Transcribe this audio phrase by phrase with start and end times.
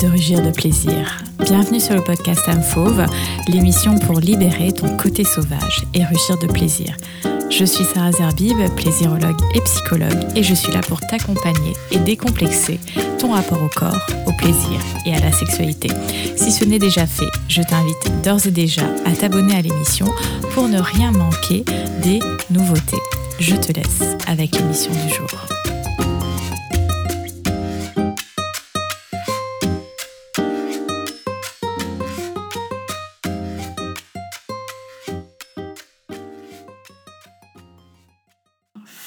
[0.00, 1.22] de rugir de plaisir.
[1.40, 3.04] Bienvenue sur le podcast Âme Fauve,
[3.48, 6.96] l'émission pour libérer ton côté sauvage et rugir de plaisir.
[7.50, 12.80] Je suis Sarah Zerbib, plaisirologue et psychologue, et je suis là pour t'accompagner et décomplexer
[13.18, 15.88] ton rapport au corps, au plaisir et à la sexualité.
[16.36, 20.06] Si ce n'est déjà fait, je t'invite d'ores et déjà à t'abonner à l'émission
[20.54, 21.64] pour ne rien manquer
[22.02, 22.20] des
[22.50, 23.00] nouveautés.
[23.40, 25.53] Je te laisse avec l'émission du jour.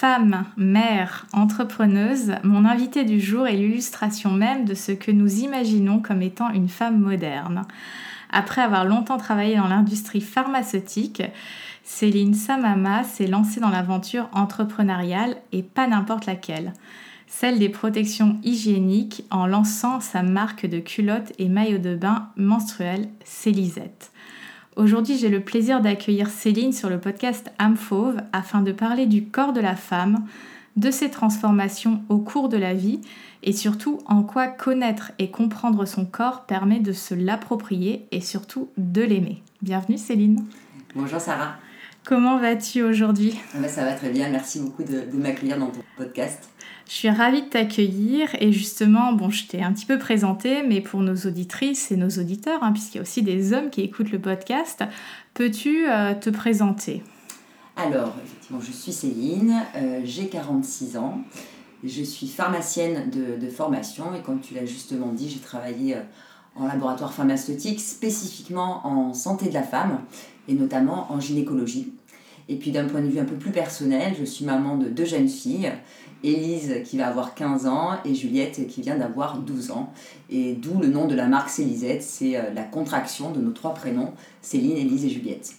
[0.09, 5.99] Femme, mère, entrepreneuse, mon invité du jour est l'illustration même de ce que nous imaginons
[5.99, 7.63] comme étant une femme moderne.
[8.31, 11.23] Après avoir longtemps travaillé dans l'industrie pharmaceutique,
[11.84, 16.71] Céline Samama s'est lancée dans l'aventure entrepreneuriale et pas n'importe laquelle,
[17.27, 23.10] celle des protections hygiéniques en lançant sa marque de culottes et maillots de bain menstruels
[23.26, 24.13] Célisette.
[24.77, 29.25] Aujourd'hui, j'ai le plaisir d'accueillir Céline sur le podcast Âme Fauve afin de parler du
[29.25, 30.27] corps de la femme,
[30.75, 33.01] de ses transformations au cours de la vie
[33.41, 38.70] et surtout en quoi connaître et comprendre son corps permet de se l'approprier et surtout
[38.77, 39.41] de l'aimer.
[39.63, 40.45] Bienvenue Céline.
[40.93, 41.55] Bonjour Sarah.
[42.05, 43.33] Comment vas-tu aujourd'hui?
[43.55, 46.51] Ah bah, Ça va très bien, merci beaucoup de, de m'accueillir dans ton podcast.
[46.88, 50.80] Je suis ravie de t'accueillir et justement, bon, je t'ai un petit peu présenté, mais
[50.80, 54.12] pour nos auditrices et nos auditeurs, hein, puisqu'il y a aussi des hommes qui écoutent
[54.12, 54.84] le podcast,
[55.34, 57.04] peux-tu euh, te présenter?
[57.76, 61.20] Alors, effectivement, je suis Céline, euh, j'ai 46 ans,
[61.84, 66.01] je suis pharmacienne de, formation et comme tu l'as justement dit, j'ai travaillé euh,
[66.56, 70.00] en laboratoire pharmaceutique spécifiquement en santé de la femme
[70.47, 71.94] et notamment en gynécologie.
[72.50, 75.06] Et puis d'un point de vue un peu plus personnel, je suis maman de deux
[75.06, 75.72] jeunes filles
[76.23, 79.91] Élise qui va avoir 15 ans et Juliette qui vient d'avoir 12 ans.
[80.29, 83.73] Et d'où le nom de la marque Célisette, c'est euh, la contraction de nos trois
[83.73, 85.53] prénoms, Céline, Élise et Juliette.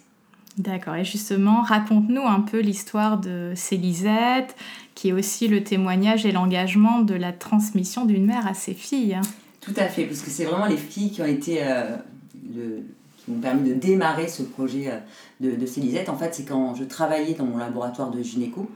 [0.57, 4.57] D'accord, et justement, raconte-nous un peu l'histoire de Célisette,
[4.97, 9.21] qui est aussi le témoignage et l'engagement de la transmission d'une mère à ses filles.
[9.61, 11.59] Tout à fait, parce que c'est vraiment les filles qui ont été...
[11.63, 11.97] Euh,
[13.25, 14.99] qui m'ont permis de démarrer ce projet euh,
[15.41, 16.09] de, de Célisette.
[16.09, 18.69] En fait, c'est quand je travaillais dans mon laboratoire de gynéco,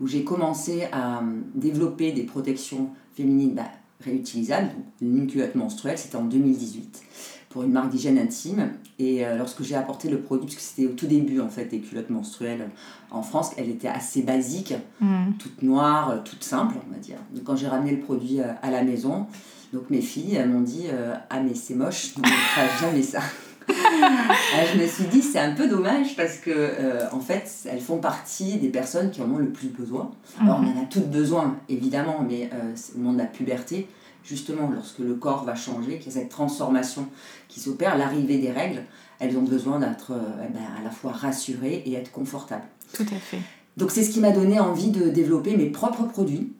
[0.00, 1.22] où j'ai commencé à
[1.54, 3.70] développer des protections féminines bah,
[4.00, 4.70] réutilisables,
[5.00, 7.02] une culotte menstruelle, c'était en 2018,
[7.48, 8.70] pour une marque d'hygiène intime.
[8.98, 11.66] Et euh, lorsque j'ai apporté le produit, parce que c'était au tout début en fait
[11.66, 12.68] des culottes menstruelles
[13.10, 15.32] en France, elles étaient assez basiques, mm.
[15.38, 17.18] toutes noires, euh, toutes simples, on va dire.
[17.34, 19.26] Donc quand j'ai ramené le produit euh, à la maison,
[19.72, 20.86] donc mes filles m'ont dit
[21.28, 23.20] Ah, mais c'est moche, on ne fera jamais ça.
[24.72, 27.98] je me suis dit, c'est un peu dommage parce que, euh, en fait, elles font
[27.98, 30.10] partie des personnes qui en ont le plus besoin.
[30.40, 33.88] Alors, on en a toutes besoin, évidemment, mais euh, au moment de la puberté,
[34.24, 37.06] justement, lorsque le corps va changer, qu'il y a cette transformation
[37.48, 38.82] qui s'opère, l'arrivée des règles,
[39.18, 42.66] elles ont besoin d'être euh, eh ben, à la fois rassurées et être confortables.
[42.92, 43.38] Tout à fait.
[43.76, 46.52] Donc, c'est ce qui m'a donné envie de développer mes propres produits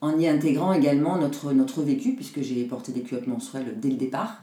[0.00, 3.96] en y intégrant également notre, notre vécu, puisque j'ai porté des culottes menstruelles dès le
[3.96, 4.42] départ.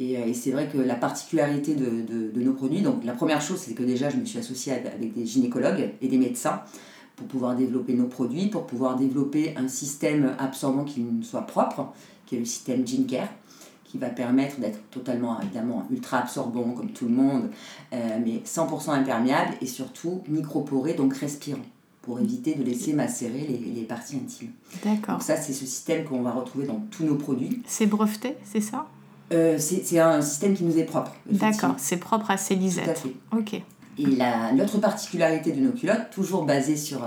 [0.00, 3.58] Euh, et, c'est vrai que la particularité de, de, nos produits, donc la première chose,
[3.58, 6.62] c'est que déjà, je me suis associée avec des gynécologues et des médecins
[7.16, 11.92] pour pouvoir développer nos produits, pour pouvoir développer un système absorbant qui nous soit propre,
[12.26, 13.28] qui est le système GeneCare,
[13.84, 17.50] qui va permettre d'être totalement, évidemment, ultra absorbant comme tout le monde,
[17.92, 21.60] euh, mais 100% imperméable et surtout microporé, donc respirant
[22.00, 24.50] pour éviter de laisser macérer les, les parties intimes.
[24.82, 25.14] D'accord.
[25.14, 27.62] Donc ça, c'est ce système qu'on va retrouver dans tous nos produits.
[27.66, 28.88] C'est breveté, c'est ça?
[29.32, 31.12] Euh, c'est un système qui nous est propre.
[31.26, 32.84] D'accord, c'est propre à Célisette.
[32.84, 33.14] Tout à fait.
[33.36, 33.62] Ok.
[33.98, 34.06] Et
[34.56, 37.06] l'autre particularité de nos culottes, toujours basée sur,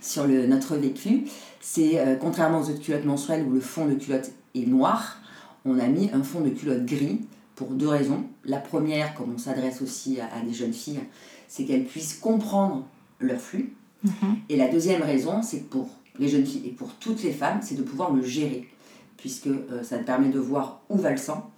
[0.00, 1.24] sur le, notre vécu,
[1.60, 5.18] c'est euh, contrairement aux autres culottes mensuelles où le fond de culotte est noir,
[5.64, 7.20] on a mis un fond de culotte gris
[7.54, 8.24] pour deux raisons.
[8.44, 11.00] La première, comme on s'adresse aussi à, des jeunes filles,
[11.48, 12.86] c'est qu'elles puissent comprendre
[13.20, 13.74] leur flux.
[14.02, 14.36] Mhm.
[14.48, 17.76] Et la deuxième raison, c'est pour les jeunes filles et pour toutes les femmes, c'est
[17.76, 18.68] de pouvoir le gérer,
[19.16, 21.51] puisque euh, ça permet de voir où va le sang,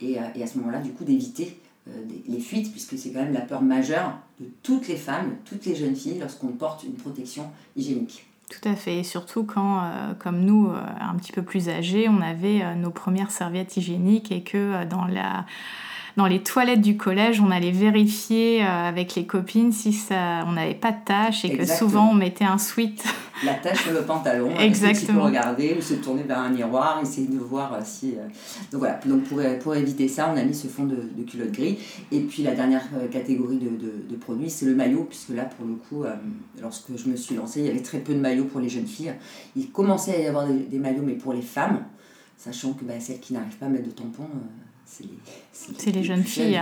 [0.00, 1.58] et, à ce moment-là, du coup, d'éviter
[1.88, 1.92] euh,
[2.26, 5.74] les fuites, puisque c'est quand même la peur majeure de toutes les femmes, toutes les
[5.74, 8.26] jeunes filles, lorsqu'on porte une protection hygiénique.
[8.50, 12.08] Tout à fait, et surtout quand, euh, comme nous, euh, un petit peu plus âgés,
[12.08, 15.44] on avait nos premières serviettes hygiéniques et que dans la
[16.18, 20.74] dans les toilettes du collège, on allait vérifier avec les copines si ça, on n'avait
[20.74, 23.04] pas de taches et que souvent on mettait un sweat
[23.44, 24.50] la tache sur le pantalon.
[24.58, 25.20] Exactement.
[25.20, 28.14] Peut regarder ou se tourner vers un miroir, essayer de voir euh, si.
[28.16, 28.26] Euh,
[28.70, 31.52] donc voilà, donc pour, pour éviter ça, on a mis ce fond de, de culotte
[31.52, 31.78] gris.
[32.10, 35.66] Et puis la dernière euh, catégorie de, de, produits, c'est le maillot, puisque là, pour
[35.66, 36.04] le coup,
[36.60, 38.86] lorsque je me suis lancée, il y avait très peu de maillots pour les jeunes
[38.86, 39.14] filles.
[39.56, 41.84] Il commençait à y avoir des, maillots, mais pour les femmes
[42.36, 44.67] sachant que bah, celles qui n'arrivent pas à mettre de tampon, euh,
[45.52, 46.60] c'est les, les, jeunes filles.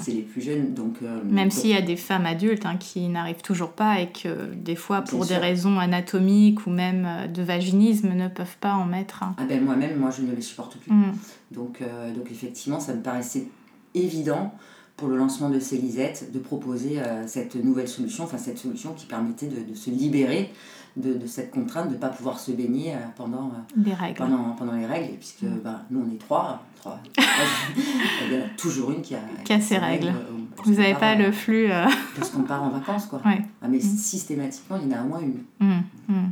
[0.00, 0.74] C'est les plus jeunes.
[0.74, 4.54] Donc, Même s'il y a des femmes adultes hein, qui n'arrivent toujours pas et que
[4.54, 9.24] des fois, pour des raisons anatomiques ou même de vaginisme, ne peuvent pas en mettre.
[9.36, 10.92] Ah ben moi-même, moi je ne les supporte plus.
[10.92, 11.12] Mm.
[11.50, 11.82] Donc,
[12.14, 13.48] donc effectivement, ça me paraissait
[13.94, 14.54] évident
[14.96, 19.48] pour le lancement de Célisette de proposer cette nouvelle solution, enfin cette solution qui permettait
[19.48, 20.50] de, de se libérer
[20.96, 24.16] de, de, cette contrainte de ne pas pouvoir se baigner euh, pendant, euh, les règles.
[24.16, 25.60] Pendant, pendant les règles, puisque mm.
[25.64, 27.00] bah, nous on est trois, trois.
[27.16, 30.08] il y en a toujours une qui a, qui a ses règles.
[30.08, 31.68] Euh, Vous n'avez pas le flux.
[32.16, 33.20] Parce qu'on part en vacances, quoi.
[33.24, 33.80] Ah, mais mm.
[33.80, 35.42] systématiquement, il y en a au moins une.
[35.60, 36.30] Mm,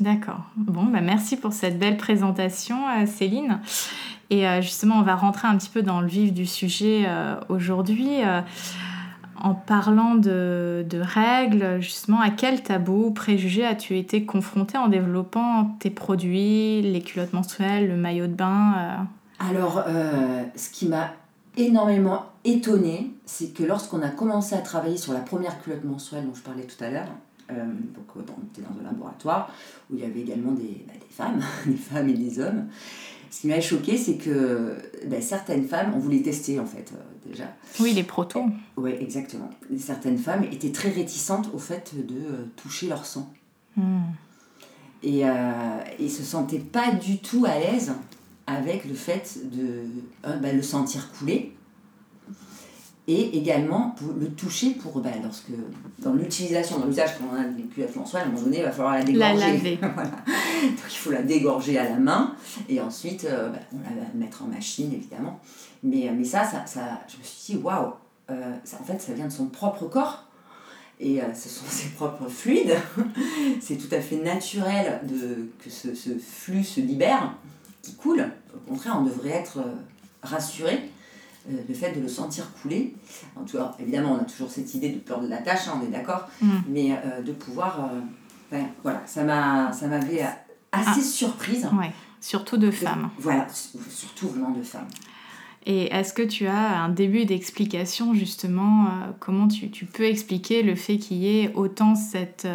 [0.00, 0.50] D'accord.
[0.56, 2.76] Bon, bah merci pour cette belle présentation,
[3.06, 3.60] Céline.
[4.40, 7.06] Et justement, on va rentrer un petit peu dans le vif du sujet
[7.48, 8.22] aujourd'hui
[9.44, 15.76] en parlant de, règles, justement, à quel tabou ou préjugé as-tu été confronté en développant
[15.80, 19.46] tes produits, les culottes menstruelles, le maillot de bain euh?
[19.50, 21.10] Alors, euh, ce qui m'a
[21.56, 26.34] énormément étonnée, c'est que lorsqu'on a commencé à travailler sur la première culotte menstruelle dont
[26.34, 27.08] je parlais tout à l'heure,
[27.50, 29.52] euh, donc on était dans un laboratoire
[29.90, 32.66] où il y avait également des, bah, des femmes, des femmes et des hommes,
[33.34, 34.76] ce qui m'a choqué, c'est que
[35.06, 37.52] ben, certaines femmes, on voulait tester en fait euh, déjà.
[37.80, 38.46] Oui, les protos.
[38.76, 39.50] Oui, exactement.
[39.76, 43.32] Certaines femmes étaient très réticentes au fait de euh, toucher leur sang.
[45.02, 45.30] Et, euh,
[45.98, 47.92] et se sentaient pas du tout à l'aise
[48.46, 49.82] avec le fait de
[50.40, 51.53] ben, le sentir couler
[53.06, 55.50] et également pour le toucher pour ben, lorsque
[55.98, 58.64] dans l'utilisation dans l'usage quand on a des culottes mensuelles à un moment donné il
[58.64, 59.34] va falloir la dégorger.
[59.34, 59.78] la laver.
[59.94, 60.10] voilà.
[60.10, 62.34] donc il faut la dégorger à la main
[62.68, 65.38] et ensuite euh, ben, on la va mettre en machine évidemment.
[65.82, 67.92] Mais, mais ça, ça, ça je me suis dit waouh
[68.30, 70.24] euh, en fait ça vient de son propre corps
[70.98, 72.76] et euh, ce sont ses propres fluides.
[73.60, 77.34] C'est tout à fait naturel de, que ce, ce, flux se libère
[77.82, 78.26] qui coule.
[78.54, 79.58] Au contraire on devrait être
[80.22, 80.72] rassuré.
[80.74, 80.93] euh,
[81.48, 82.94] le fait de le sentir couler.
[83.36, 85.80] En tout cas, évidemment, on a toujours cette idée de peur de la tâche, hein,
[85.80, 86.50] on est d'accord, mm.
[86.68, 87.90] mais euh, de pouvoir.
[88.52, 90.22] Euh, voilà, ça m'avait
[90.72, 91.00] assez ah.
[91.00, 91.68] surprise.
[91.76, 93.10] Ouais, surtout de femmes.
[93.18, 93.46] Voilà,
[93.90, 94.86] surtout vraiment de femmes.
[95.66, 98.88] Et est-ce que tu as un début d'explication justement
[99.18, 102.46] comment tu, tu, peux expliquer le fait qu'il y ait autant cette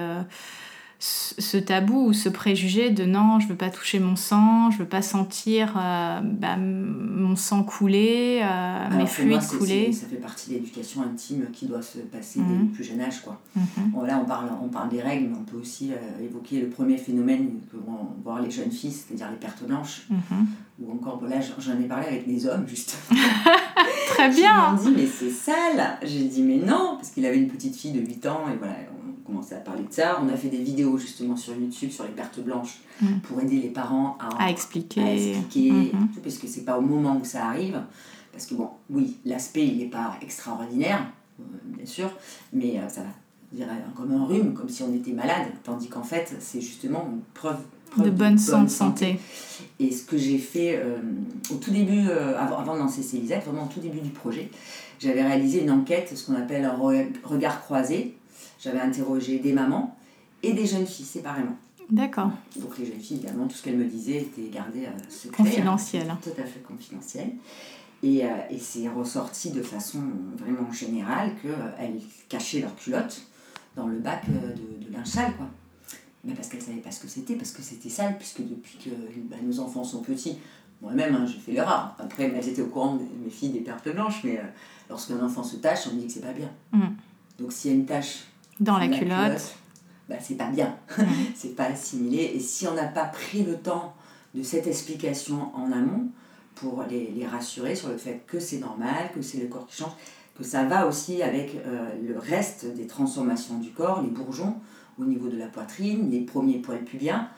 [1.01, 4.87] ce tabou ou ce préjugé de non, je veux pas toucher mon sang, je veux
[4.87, 9.93] pas sentir euh, bah, mon sang couler, euh, mes fluides couler.
[9.93, 13.21] Ça fait partie de l'éducation intime qui doit se passer dès le plus jeune âge.
[13.21, 13.39] Quoi.
[13.55, 14.05] Mhm.
[14.05, 16.97] là, on parle, on parle des règles, mais on peut aussi euh, évoquer le premier
[16.97, 20.05] phénomène que vont voir les jeunes filles, c'est-à-dire les pertes blanches.
[20.09, 20.47] Mhm.
[20.81, 23.21] Ou encore, là, j'en ai parlé avec des hommes, justement.
[24.09, 24.71] Très bien.
[24.71, 25.97] Ils m'ont dit, mais c'est sale.
[26.03, 28.75] J'ai dit, mais non, parce qu'il avait une petite fille de 8 ans, et voilà,
[29.29, 30.19] commencé à parler de ça.
[30.21, 33.19] On a fait des vidéos justement sur YouTube sur les pertes blanches mm.
[33.23, 36.21] pour aider les parents à, à expliquer, à expliquer mm-hmm.
[36.23, 37.81] parce que c'est pas au moment où ça arrive.
[38.31, 41.05] Parce que bon, oui, l'aspect il n'est pas extraordinaire,
[41.39, 42.09] euh, bien sûr,
[42.53, 43.07] mais euh, ça va
[43.51, 47.21] dire comme un rhume, comme si on était malade, tandis qu'en fait c'est justement une
[47.33, 47.59] preuve,
[47.97, 49.19] de, bonne, santé.
[49.79, 50.99] Et ce que j'ai fait euh,
[51.51, 54.51] au tout début, avant, avant de lancer Célisette, vraiment au tout début du projet,
[54.99, 56.77] j'avais réalisé une enquête, ce qu'on appelle un
[57.23, 58.15] regard croisé,
[58.59, 59.97] j'avais interrogé des mamans
[60.43, 61.57] et des jeunes filles séparément.
[61.89, 62.29] D'accord.
[62.57, 65.43] Donc les jeunes filles, évidemment, tout ce qu'elles me disaient était gardé euh, secret.
[65.43, 66.09] Confidentiel.
[66.09, 67.31] Hein, tout à fait confidentiel.
[68.01, 70.01] Et, euh, et c'est ressorti de façon
[70.37, 73.21] vraiment générale qu'elles euh, cachaient leurs culottes
[73.75, 75.47] dans le bac euh, de, de linge sale, quoi.
[76.23, 78.77] Mais parce qu'elles ne savaient pas ce que c'était, parce que c'était sale, puisque depuis
[78.77, 78.89] que
[79.29, 80.37] bah, nos enfants sont petits,
[80.81, 81.95] moi-même, hein, j'ai fait l'erreur.
[81.97, 84.39] Après, elles étaient au courant, de, mes filles, des pertes blanches, mais
[84.89, 86.49] lorsqu'un enfant se tâche, on me dit que c'est pas bien.
[86.71, 86.87] Mm.
[87.39, 88.25] Donc s'il y a une tâche
[88.59, 89.55] dans la, culotte,
[90.07, 90.75] bah, c'est pas bien,
[91.35, 92.31] c'est pas assimilé.
[92.35, 93.93] Et si on n'a pas pris le temps
[94.35, 96.07] de cette explication en amont
[96.55, 99.77] pour les, les rassurer sur le fait que c'est normal, que c'est le corps qui
[99.77, 99.93] change,
[100.39, 104.55] que ça va aussi avec euh, le reste des transformations du corps, les bourgeons
[104.97, 107.29] au niveau de la poitrine, les premiers poils pubiens.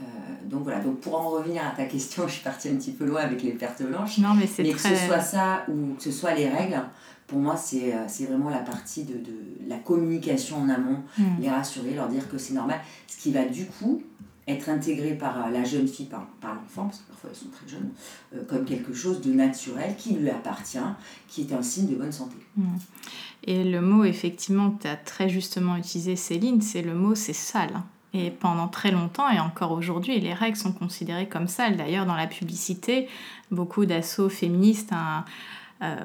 [0.00, 0.02] Euh,
[0.44, 3.04] donc voilà, donc pour en revenir à ta question, je suis partie un petit peu
[3.04, 4.18] loin avec les pertes blanches.
[4.18, 6.82] Non, mais c'est que ce soit ça ou que ce soit les règles,
[7.26, 9.34] pour moi, c'est euh, vraiment la partie de, de,
[9.66, 11.40] la communication en amont, hmm.
[11.40, 12.80] les rassurer, leur dire que c'est normal.
[13.06, 14.02] Ce qui va du coup
[14.46, 17.48] être intégré par euh, la jeune fille, par, par l'enfant, parce que parfois elles sont
[17.48, 17.90] très jeunes,
[18.34, 20.78] euh, comme quelque chose de naturel qui lui appartient,
[21.28, 22.36] qui est un signe de bonne santé.
[22.56, 22.76] Hmm.
[23.44, 27.32] Et le mot, effectivement, que tu as très justement utilisé, Céline, c'est le mot c'est
[27.32, 27.82] sale.
[28.14, 31.76] Et pendant très longtemps, et encore aujourd'hui, les règles sont considérées comme sales.
[31.76, 33.08] D'ailleurs, dans la publicité,
[33.50, 34.92] beaucoup d'assauts féministes
[35.82, 35.96] euh,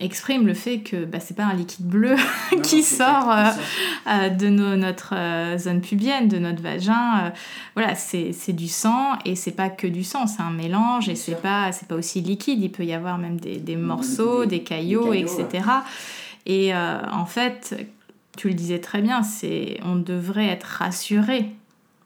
[0.00, 2.16] exprime le fait que bah, c'est pas un liquide bleu
[2.62, 3.50] qui sort euh,
[4.08, 5.14] euh, de notre
[5.58, 7.32] zone pubienne, de notre vagin.
[7.74, 11.40] voilà, c'est du sang et c'est pas que du sang, c'est un mélange et c'est
[11.40, 12.62] pas, pas aussi liquide.
[12.62, 15.64] Il peut y avoir même des, des morceaux, des, caillots, etc.
[16.46, 17.76] Et en fait,
[18.36, 21.54] tu le disais très bien, c'est on devrait être rassuré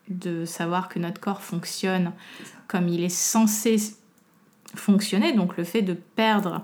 [0.09, 2.13] de savoir que notre corps fonctionne
[2.67, 3.77] comme il est censé
[4.75, 5.33] fonctionner.
[5.33, 6.63] Donc le fait de perdre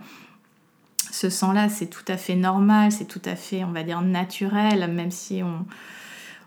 [1.10, 4.90] ce sang-là, c'est tout à fait normal, c'est tout à fait, on va dire, naturel,
[4.92, 5.64] même si on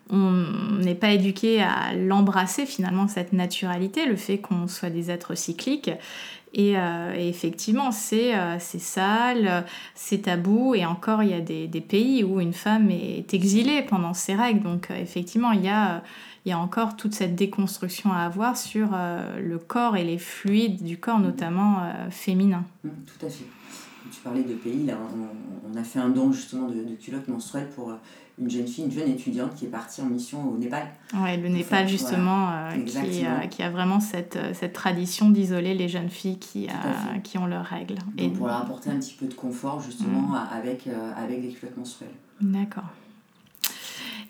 [0.09, 5.35] on n'est pas éduqué à l'embrasser finalement cette naturalité, le fait qu'on soit des êtres
[5.35, 5.91] cycliques.
[6.53, 11.81] Et, euh, effectivement, euh, c'est sale, c'est tabou, et encore, il y a des, des,
[11.81, 14.61] pays où une femme est exilée pendant ses règles.
[14.61, 16.03] Donc, euh, effectivement, il y, a,
[16.45, 18.89] il y a encore toute cette déconstruction à avoir sur
[19.37, 22.63] le corps et les fluides du corps, notamment féminin.
[22.83, 23.45] Mmh, tout à fait
[24.09, 24.97] tu parlais de pays, là,
[25.71, 27.95] on, a fait un don justement de, culottes menstruelles pour euh,
[28.39, 30.87] une jeune fille, une jeune étudiante qui est partie en mission au Népal.
[31.15, 35.89] Oui, le Népal justement, euh, qui, euh, qui, a vraiment cette, cette tradition d'isoler les
[35.89, 36.67] jeunes filles qui,
[37.23, 37.97] qui ont leurs règles.
[38.17, 40.47] Et pour leur apporter un petit peu de confort justement mm.
[40.51, 42.13] avec, avec des culottes menstruelles.
[42.41, 42.89] D'accord.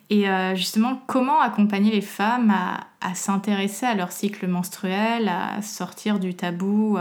[0.10, 6.20] Et justement, comment accompagner les femmes à, à s'intéresser à leur cycle menstruel, à sortir
[6.20, 6.98] du tabou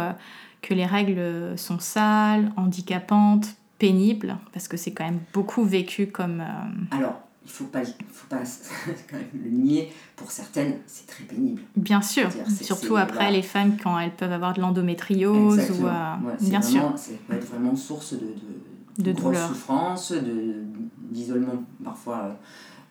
[0.61, 6.41] que les règles sont sales, handicapantes, pénibles, parce que c'est quand même beaucoup vécu comme...
[6.41, 8.43] Euh, Alors, il ne faut pas, faut pas
[9.11, 11.63] quand même le nier, pour certaines, c'est très pénible.
[11.77, 12.29] Bien sûr,
[12.61, 15.71] surtout après les femmes quand elles peuvent avoir de l'endométriose.
[15.81, 16.93] Ou, euh, bien sûr.
[16.97, 18.35] C'est vraiment source de,
[18.99, 20.13] de, de, de souffrance,
[21.11, 22.37] d'isolement parfois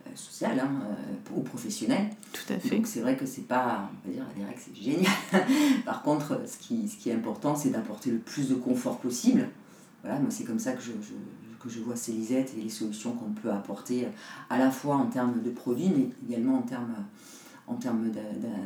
[0.07, 2.07] euh, social hein, euh, ou professionnel.
[2.31, 2.75] Tout à fait.
[2.75, 5.11] Donc c'est vrai que c'est pas, on va dire, la règles c'est génial.
[5.85, 9.49] Par contre, ce qui, ce qui est important, c'est d'apporter le plus de confort possible.
[10.05, 11.13] Voilà, moi c'est comme ça que je, je
[11.65, 14.07] que je vois Célisette et les solutions qu'on peut apporter
[14.49, 16.95] à la fois en termes de produits, mais également en termes,
[17.67, 18.11] en termes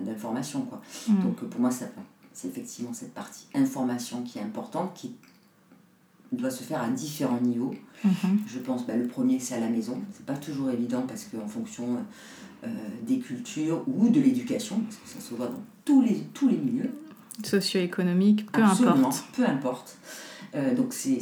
[0.05, 0.61] d'information.
[0.63, 0.81] Quoi.
[1.07, 1.23] Mm.
[1.23, 5.15] Donc pour moi, c'est effectivement cette partie information qui est importante, qui
[6.31, 7.73] doit se faire à différents niveaux.
[8.03, 8.39] Mhm.
[8.45, 9.99] Je pense bah, le premier c'est à la maison.
[10.13, 11.97] C'est pas toujours évident parce qu'en fonction
[12.63, 12.67] euh,
[13.07, 16.57] des cultures ou de l'éducation, parce que ça se voit dans tous les, tous les
[16.57, 16.91] milieux.
[17.43, 19.25] Socio-économique, peu importe.
[19.35, 19.97] Peu importe.
[20.55, 21.19] Euh, donc c'est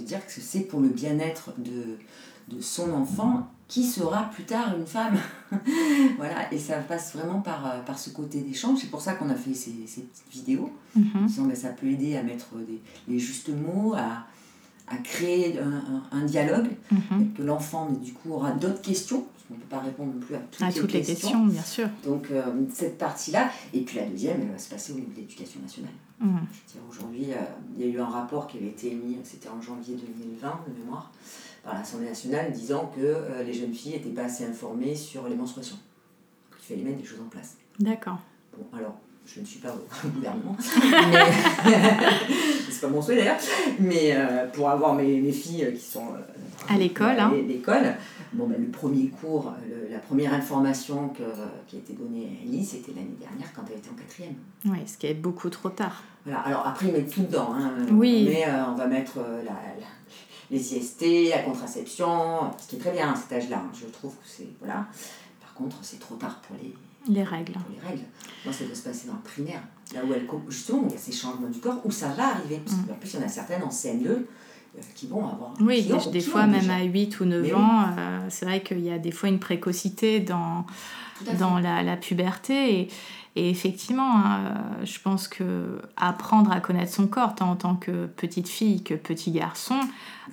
[0.00, 1.98] dire que c'est pour le bien-être de,
[2.48, 5.16] de son enfant qui sera plus tard une femme.
[6.18, 8.80] voilà, et ça passe vraiment par, euh, par ce côté d'échange.
[8.80, 10.70] C'est pour ça qu'on a fait ces, ces petites vidéos.
[10.94, 14.26] Mm ça peut aider à mettre des, les justes mots, à,
[14.88, 17.32] à créer un, un, dialogue, mhm.
[17.34, 19.24] que l'enfant, du coup, aura d'autres questions.
[19.52, 21.44] On ne peut pas répondre non plus à toutes, à toutes les questions.
[21.44, 21.88] bien sûr.
[22.04, 22.42] Donc, euh,
[22.72, 23.50] cette partie-là.
[23.74, 25.92] Et puis la deuxième, elle va se passer au niveau de l'éducation nationale.
[26.20, 26.46] Mhm.
[26.88, 27.36] Aujourd'hui, euh,
[27.76, 30.80] il y a eu un rapport qui avait été émis, c'était en janvier 2020, de
[30.80, 31.10] mémoire,
[31.62, 35.34] par l'Assemblée nationale disant que euh, les jeunes filles n'étaient pas assez informées sur les
[35.36, 35.78] menstruations.
[36.58, 37.56] Il fallait mettre des choses en place.
[37.78, 38.18] D'accord.
[38.56, 40.56] Bon, alors, je ne suis pas au gouvernement,
[41.10, 41.26] mais
[42.82, 43.38] pas mon souhait d'ailleurs,
[43.80, 47.32] mais euh, pour avoir mes, mes, filles qui sont euh, à l'école, hein.
[47.48, 47.94] l'école,
[48.32, 49.52] bon, ben, le premier cours,
[49.90, 51.22] la première information que,
[51.66, 54.34] qui a été donnée à Ellie, c'était l'année dernière quand elle était en quatrième.
[54.66, 56.02] Oui, ce qui est beaucoup trop tard.
[56.24, 58.28] Voilà, alors après ils mettent tout dedans, hein, oui.
[58.28, 59.54] mais on va mettre la
[60.52, 63.56] les IST, la contraception, ce qui est très bien à cet âge-là.
[63.56, 63.70] Hein.
[63.74, 64.48] Je trouve que c'est.
[64.60, 64.86] Voilà.
[65.40, 66.74] Par contre, c'est trop tard pour les,
[67.08, 67.54] les règles.
[67.54, 68.04] Pour les règles.
[68.44, 69.62] Moi, ça doit se passer dans le primaire,
[69.94, 72.60] là où elle, justement, il y a ces changements du corps, où ça va arriver.
[72.64, 72.98] Parce mm.
[73.00, 75.54] plus, il y en a certaines en CNE euh, qui vont avoir.
[75.60, 78.98] Oui, des, fois, même à 8 ou 9 ans, euh, c'est vrai qu'il y a
[78.98, 80.64] des fois une précocité dans,
[81.38, 82.80] dans la, la, puberté.
[82.80, 82.88] Et,
[83.34, 87.76] et effectivement, hein, euh, je pense que apprendre à connaître son corps, tant en tant
[87.76, 89.80] que petite fille que petit garçon,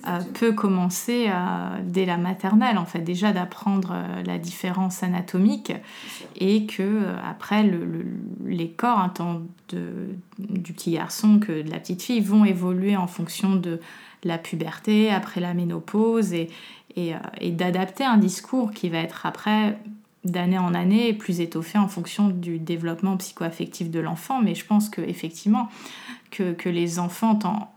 [0.06, 3.94] euh, peut commencer euh, dès la maternelle, en fait, déjà d'apprendre
[4.26, 5.72] la différence anatomique
[6.36, 8.04] et que après le,
[8.44, 12.98] les corps, hein, tant de, du petit garçon que de la petite fille, vont évoluer
[12.98, 13.80] en fonction de
[14.24, 16.50] la puberté, après la ménopause et,
[16.96, 19.78] et, et d'adapter un discours qui va être après
[20.24, 24.88] d'année en année plus étoffé en fonction du développement psychoaffectif de l'enfant, mais je pense
[24.90, 25.68] que effectivement
[26.30, 27.72] que, que, les enfants, tant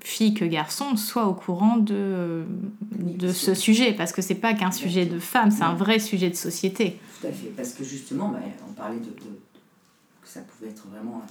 [0.00, 2.44] filles que garçons, soient au courant de,
[2.92, 6.30] de ce sujet, parce que c'est pas qu'un sujet de femme, c'est un vrai sujet
[6.30, 6.98] de société.
[7.20, 8.38] Tout à fait, parce que justement, bah,
[8.68, 11.22] on parlait de, que ça pouvait être vraiment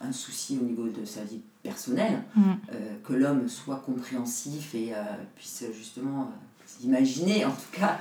[0.00, 2.42] un souci au niveau de sa vie personnelle, mm.
[2.42, 5.02] euh, que l'homme soit compréhensif et euh,
[5.34, 6.30] puisse justement
[6.82, 7.98] imaginer en tout cas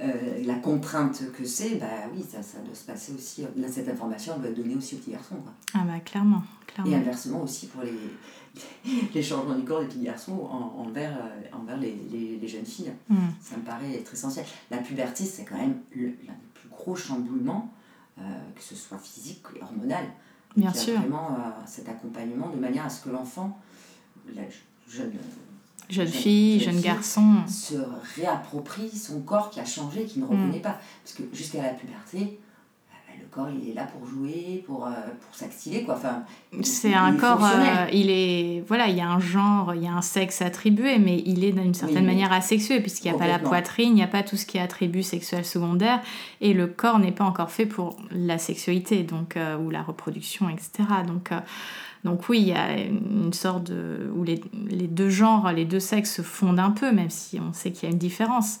[0.00, 3.42] la contrainte que c'est, bah oui, ça, ça doit se passer aussi.
[3.56, 5.36] Là, cette information, elle doit être donnée aussi aux petits garçons.
[5.36, 5.52] Quoi.
[5.74, 6.92] Ah bah clairement, clairement.
[6.92, 7.92] Et inversement aussi pour les,
[9.14, 10.38] les changements du corps des petits garçons
[10.76, 11.16] envers,
[11.52, 11.96] envers les,
[12.40, 12.92] les, jeunes filles.
[13.08, 13.16] Mm.
[13.40, 14.44] Ça me paraît être essentiel.
[14.70, 17.72] La puberté, c'est quand même l'un des plus gros chamboulements,
[18.16, 20.04] que ce soit physique et hormonal.
[20.56, 20.98] Bien il y a sûr.
[20.98, 23.58] vraiment cet accompagnement de manière à ce que l'enfant,
[24.34, 24.42] la
[24.88, 25.12] jeune,
[25.88, 27.76] jeune, fille, jeune, garçon, se
[28.16, 30.78] réapproprie son corps qui a changé, qui ne reconnaît pas.
[31.02, 32.38] Parce que jusqu'à la puberté,
[33.20, 35.94] le corps il est là pour jouer, pour, pour s'activer quoi.
[35.94, 36.24] Enfin,
[36.62, 37.46] c'est un corps,
[37.92, 41.22] il est voilà, il y a un genre, il y a un sexe attribué, mais
[41.24, 44.02] il est d'une certaine Oui, manière asexué puisqu'il n'y a pas la poitrine, il n'y
[44.02, 46.00] a pas tout ce qui est attribut sexuel secondaire
[46.40, 50.88] et le corps n'est pas encore fait pour la sexualité donc ou la reproduction etc.
[51.06, 51.30] Donc
[52.04, 54.10] donc oui, il y a une sorte de...
[54.14, 57.54] où les, les, deux genres, les deux sexes se fondent un peu, même si on
[57.54, 58.58] sait qu'il y a une différence.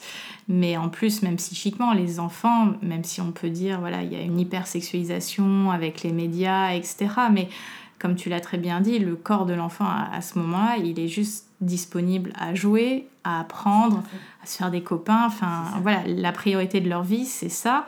[0.48, 4.16] Mais en plus, même psychiquement, les enfants, même si on peut dire, voilà, il y
[4.16, 7.06] a une hypersexualisation avec les médias, etc.
[7.30, 7.50] Mais
[7.98, 11.08] comme tu l'as très bien dit, le corps de l'enfant, à, ce moment-là, il est
[11.08, 14.02] juste disponible à jouer, à apprendre,
[14.42, 15.24] à se faire des copains.
[15.26, 17.84] Enfin, voilà, la priorité de leur vie, c'est ça.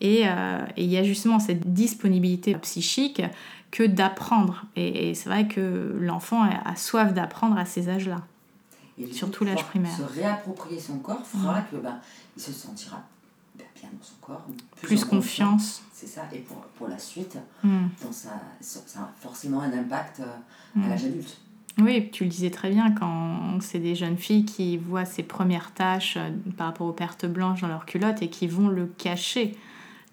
[0.00, 3.22] Et il euh, y a justement cette disponibilité psychique
[3.76, 4.64] que d'apprendre.
[4.74, 8.22] Et, et c'est vrai que l'enfant a, a soif d'apprendre à ces âges-là.
[9.12, 9.94] Surtout l'âge primaire.
[9.94, 12.00] Se réapproprier son corps fera que bah,
[12.34, 13.02] il se sentira
[13.54, 14.46] bien dans son corps.
[14.76, 15.82] Plus, plus confiance.
[15.92, 16.22] C'est ça.
[16.32, 17.88] Et pour, pour la suite, mm.
[18.02, 18.30] dans sa,
[18.60, 20.22] ça a forcément un impact
[20.74, 20.82] mm.
[20.82, 21.38] à l'âge adulte.
[21.78, 25.74] Oui, tu le disais très bien, quand c'est des jeunes filles qui voient ces premières
[25.74, 26.16] tâches
[26.56, 29.54] par rapport aux pertes blanches dans leur culotte et qui vont le cacher.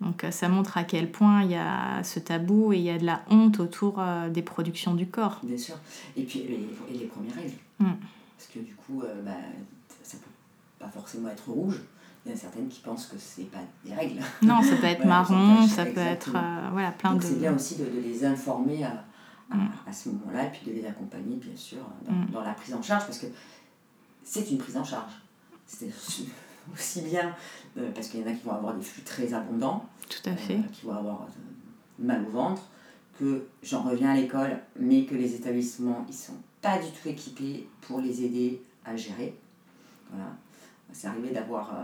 [0.03, 2.98] Donc ça montre à quel point il y a ce tabou et il y a
[2.98, 5.39] de la honte autour euh, des productions du corps.
[5.43, 5.75] Bien sûr.
[6.17, 7.53] Et puis les, et les premières règles.
[7.79, 7.91] Mm.
[8.38, 9.31] Parce que du coup, euh, bah,
[10.03, 10.29] ça peut
[10.79, 11.81] pas forcément être rouge.
[12.25, 14.22] Il y en a certaines qui pensent que c'est pas des règles.
[14.41, 17.25] Non, ça peut être voilà, marron, ça peut être euh, voilà, plein Donc de...
[17.27, 19.03] c'est bien aussi de, de, les informer à,
[19.51, 19.69] à, Mm.
[19.88, 22.25] à ce moment-là et puis de les accompagner, bien sûr, dans, Mm.
[22.31, 23.27] dans la prise en charge parce que
[24.24, 25.12] c'est une prise en charge.
[25.67, 25.89] C'est
[26.74, 27.36] aussi bien
[27.77, 30.36] euh, parce qu'il y en a qui vont avoir des flux très abondants, Tout à
[30.36, 30.55] fait.
[30.55, 31.25] euh, qui vont avoir euh,
[32.00, 32.63] mal au ventre,
[33.19, 37.68] que j'en reviens à l'école, mais que les établissements ils sont pas du tout équipés
[37.81, 39.35] pour les aider à gérer.
[40.11, 40.29] Voilà.
[40.92, 41.83] C'est arrivé d'avoir euh,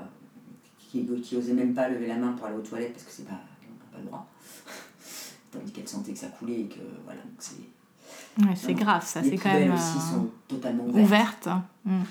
[0.78, 3.26] qui, qui osaient même pas lever la main pour aller aux toilettes parce que c'est
[3.28, 4.28] pas, on n'a pas le droit.
[5.52, 7.22] Tandis qu'elles sentaient que ça coulait et que voilà.
[7.22, 7.56] donc c'est
[8.40, 11.06] Ouais, c'est grave, ça, les c'est quand même aussi euh, sont totalement ouvertes.
[11.06, 11.50] ouverte.
[11.86, 12.02] Mm.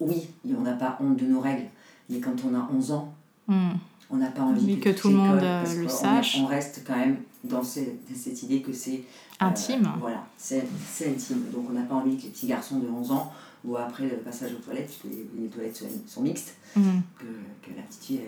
[0.00, 1.66] Oui, on n'a pas honte de nos règles,
[2.08, 3.12] mais quand on a 11 ans,
[3.48, 3.70] Mm.
[4.10, 6.38] On n'a pas envie que tout le monde, euh, le sache.
[6.40, 7.80] On reste quand même dans ce-
[8.14, 9.02] cette idée que c'est
[9.42, 9.90] euh, Intime.
[10.00, 10.64] voilà, c'est
[11.06, 11.42] intime.
[11.52, 13.32] Donc on n'a pas envie que les petits garçons de 11 ans,
[13.64, 16.82] ou après le passage aux toilettes, puisque les, les toilettes sont, sont mixtes, Mm.
[17.18, 17.24] que,
[17.62, 18.20] que la petite fille.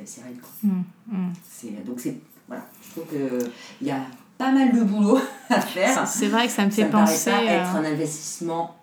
[0.63, 0.69] Mm.
[1.09, 1.33] Mm.
[1.49, 2.17] C'est- Donc c'est
[2.49, 4.01] voilà, je trouve qu'il y a
[4.39, 5.19] pas mal de boulot
[5.51, 6.09] à faire.
[6.09, 7.31] C'est vrai que ça me Ça fait paraît penser.
[7.31, 8.75] pas euh, être un investissement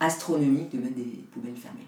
[0.00, 1.86] astronomique de mettre des poubelles fermées.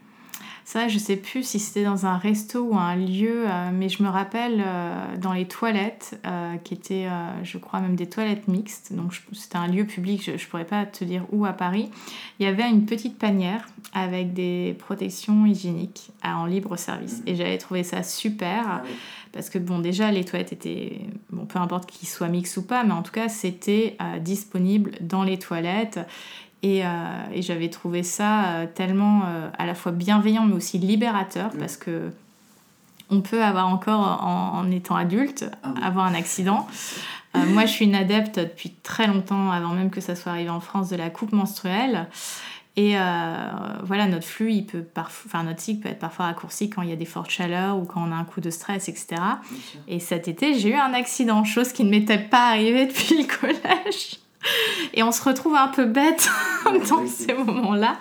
[0.73, 4.03] Vrai, je sais plus si c'était dans un resto ou un lieu, euh, mais je
[4.03, 7.09] me rappelle euh, dans les toilettes, euh, qui étaient,
[7.45, 8.93] je crois, même des toilettes mixtes.
[8.93, 11.89] Donc c'était un lieu public, je, je pourrais pas te dire où à Paris.
[12.39, 17.23] Il y avait une petite panière avec des protections hygiéniques à- en libre service.
[17.27, 18.65] Et j'avais trouvé ça super.
[18.67, 18.83] Ah.
[19.33, 21.01] Parce que bon, déjà, les toilettes étaient,
[21.31, 25.23] bon, peu importe qu'ils soient mixtes ou pas, mais en tout cas, c'était disponible dans
[25.25, 26.01] les toilettes.
[26.63, 26.89] Et, euh,
[27.33, 31.59] et j'avais trouvé ça euh, tellement euh, à la fois bienveillant, mais aussi libérateur, Mm.
[31.59, 32.11] parce que
[33.09, 35.81] on peut avoir encore, en, en étant adulte, Ah oui.
[35.85, 36.67] avoir un accident.
[37.37, 40.51] Euh, moi, je suis une adepte depuis très longtemps, avant même que ça soit arrivé
[40.51, 42.09] en France, de la coupe menstruelle.
[42.79, 43.35] Et euh,
[43.85, 46.91] voilà, notre flux, il peut parfois, enfin notre cycle peut être parfois raccourci quand il
[46.91, 49.07] y a des fortes chaleurs ou quand on a un coup de stress, etc.
[49.89, 53.25] Et cet été, j'ai eu un accident, chose qui ne m'était pas arrivée depuis le
[53.25, 54.17] collège.
[54.95, 56.29] Et on se retrouve un peu bête
[56.89, 57.99] dans ces moments-là.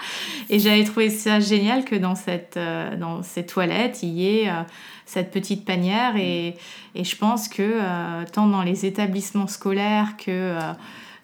[0.49, 4.49] Et j'avais trouvé ça génial que dans cette, euh, dans ces toilettes, il y ait
[4.49, 4.61] euh,
[5.05, 6.15] cette petite panière.
[6.17, 6.55] Et,
[6.95, 10.59] et je pense que euh, tant dans les établissements scolaires que euh,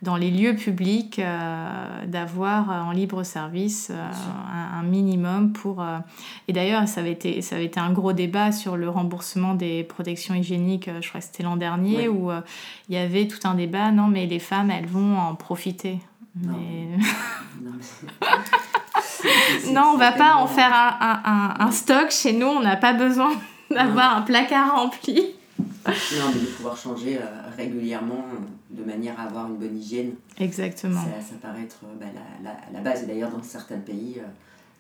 [0.02, 4.10] dans les lieux publics, euh, d'avoir euh, en libre service euh,
[4.52, 5.82] un, un minimum pour...
[5.82, 6.00] euh,
[6.48, 9.84] Et d'ailleurs, ça, avait été- ça avait été un gros débat sur le remboursement des
[9.84, 12.32] protections hygiéniques, je crois que c'était l'an dernier, où
[12.90, 16.00] il y avait tout un débat, non mais les femmes, elles vont en profiter.
[16.42, 16.54] Non.
[16.58, 16.98] Mais...
[17.64, 17.72] Non,
[19.74, 22.76] non, on va pas en faire un, un- un- un stock chez nous, on n'a
[22.78, 23.32] pas besoin
[23.70, 25.22] d'avoir un placard rempli.
[25.86, 27.21] Non, mais de pouvoir changer euh,
[27.58, 31.02] régulièrement euh, de manière à avoir une bonne hygiène, Exactement.
[31.02, 32.06] ça, ça paraît être euh, bah,
[32.43, 33.04] la, la, la base.
[33.04, 34.17] Et d'ailleurs, dans certains pays,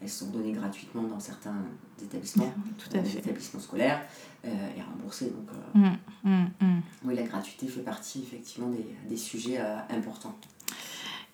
[0.01, 1.55] elles sont données gratuitement dans certains
[2.03, 3.19] établissements, Tout à fait.
[3.19, 4.01] établissements scolaires
[4.43, 5.29] et remboursées.
[5.31, 6.81] Donc, Hum, hum, hum.
[7.05, 10.35] oui, la gratuité fait partie effectivement des, des sujets importants.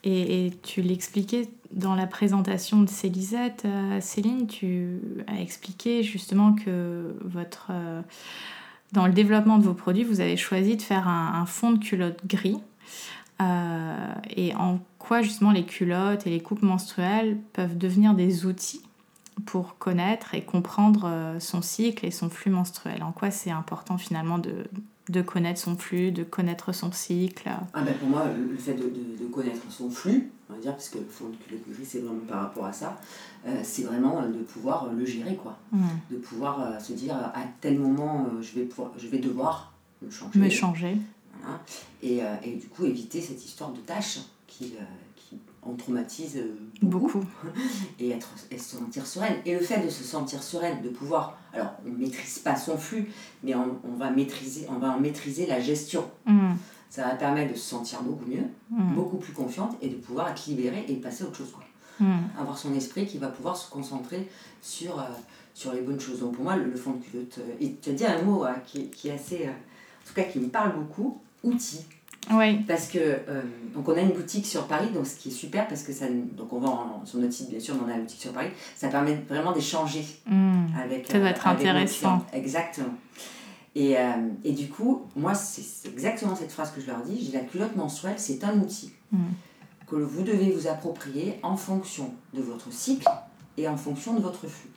[0.04, 3.66] Et, et tu l'expliquais dans la présentation de Célisette,
[4.02, 7.72] Céline, tu as expliqué justement que votre,
[8.92, 12.26] dans le développement de vos produits, vous avez choisi de faire un, fond de culotte
[12.26, 12.58] gris.
[13.42, 18.82] Euh, et en quoi justement les culottes et les coupes menstruelles peuvent devenir des outils
[19.46, 23.04] pour connaître et comprendre euh, son cycle et son flux menstruel?
[23.04, 24.66] En quoi c'est important finalement de,
[25.10, 28.84] de connaître son flux, de connaître son cycle ah ben Pour moi, le fait de,
[28.84, 31.36] de, de, connaître son flux, on va dire, parce que le fond de
[31.84, 33.00] c'est vraiment par rapport à ça,
[33.46, 35.58] euh, c'est vraiment de pouvoir le gérer, quoi.
[35.72, 35.86] Mmh.
[36.12, 39.74] De pouvoir euh, se dire, à tel moment, euh, je, vais pouvoir, je vais devoir
[40.02, 40.40] me changer.
[40.40, 40.98] Me changer.
[41.40, 41.62] Voilà.
[42.02, 44.74] Et, euh, et, du coup, éviter cette histoire de tâches qui,
[45.68, 46.44] euh, en traumatise
[46.82, 47.26] beaucoup, Beaucoup.
[48.00, 49.36] et, être, et se sentir sereine.
[49.46, 52.78] Et le fait de se sentir sereine, de pouvoir, alors on ne maîtrise pas son
[52.78, 53.12] flux,
[53.44, 56.06] mais on, on, va maîtriser, on va en maîtriser la gestion.
[56.26, 56.54] Mmh.
[56.90, 58.96] Ça va permettre de se sentir beaucoup mieux, Mmh.
[58.96, 61.52] beaucoup plus confiante et de pouvoir être libérée et passer à autre chose.
[61.54, 61.64] Quoi.
[62.02, 62.18] Mmh.
[62.38, 64.28] Avoir son esprit qui va pouvoir se concentrer
[64.62, 65.04] sur, euh,
[65.54, 66.20] sur les bonnes choses.
[66.20, 68.44] Donc pour moi, le, le fond de culotte, euh, et tu as dit un mot
[68.44, 71.86] hein, qui, qui est assez, euh, en tout cas qui me parle beaucoup, outil.
[72.32, 72.58] Oui.
[72.68, 73.42] Parce que, euh,
[73.74, 76.06] donc on a une boutique sur Paris, donc ce qui est super, parce que ça,
[76.10, 78.34] donc on va en- sur notre site, bien sûr, mais on a une boutique sur
[78.34, 80.66] Paris, ça permet vraiment d'échanger Mmh.
[80.84, 81.08] avec.
[81.12, 82.26] Ça doit être avec nos intéressant.
[82.34, 82.94] Exactement.
[83.76, 84.02] Et, euh,
[84.44, 87.16] et du coup, moi, c'est c'est exactement cette phrase que je leur dis.
[87.16, 89.18] Dis la culotte menstruelle, c'est un outil Mm.
[89.88, 93.08] que vous devez vous approprier en fonction de votre cycle
[93.56, 94.70] et en fonction de votre flux.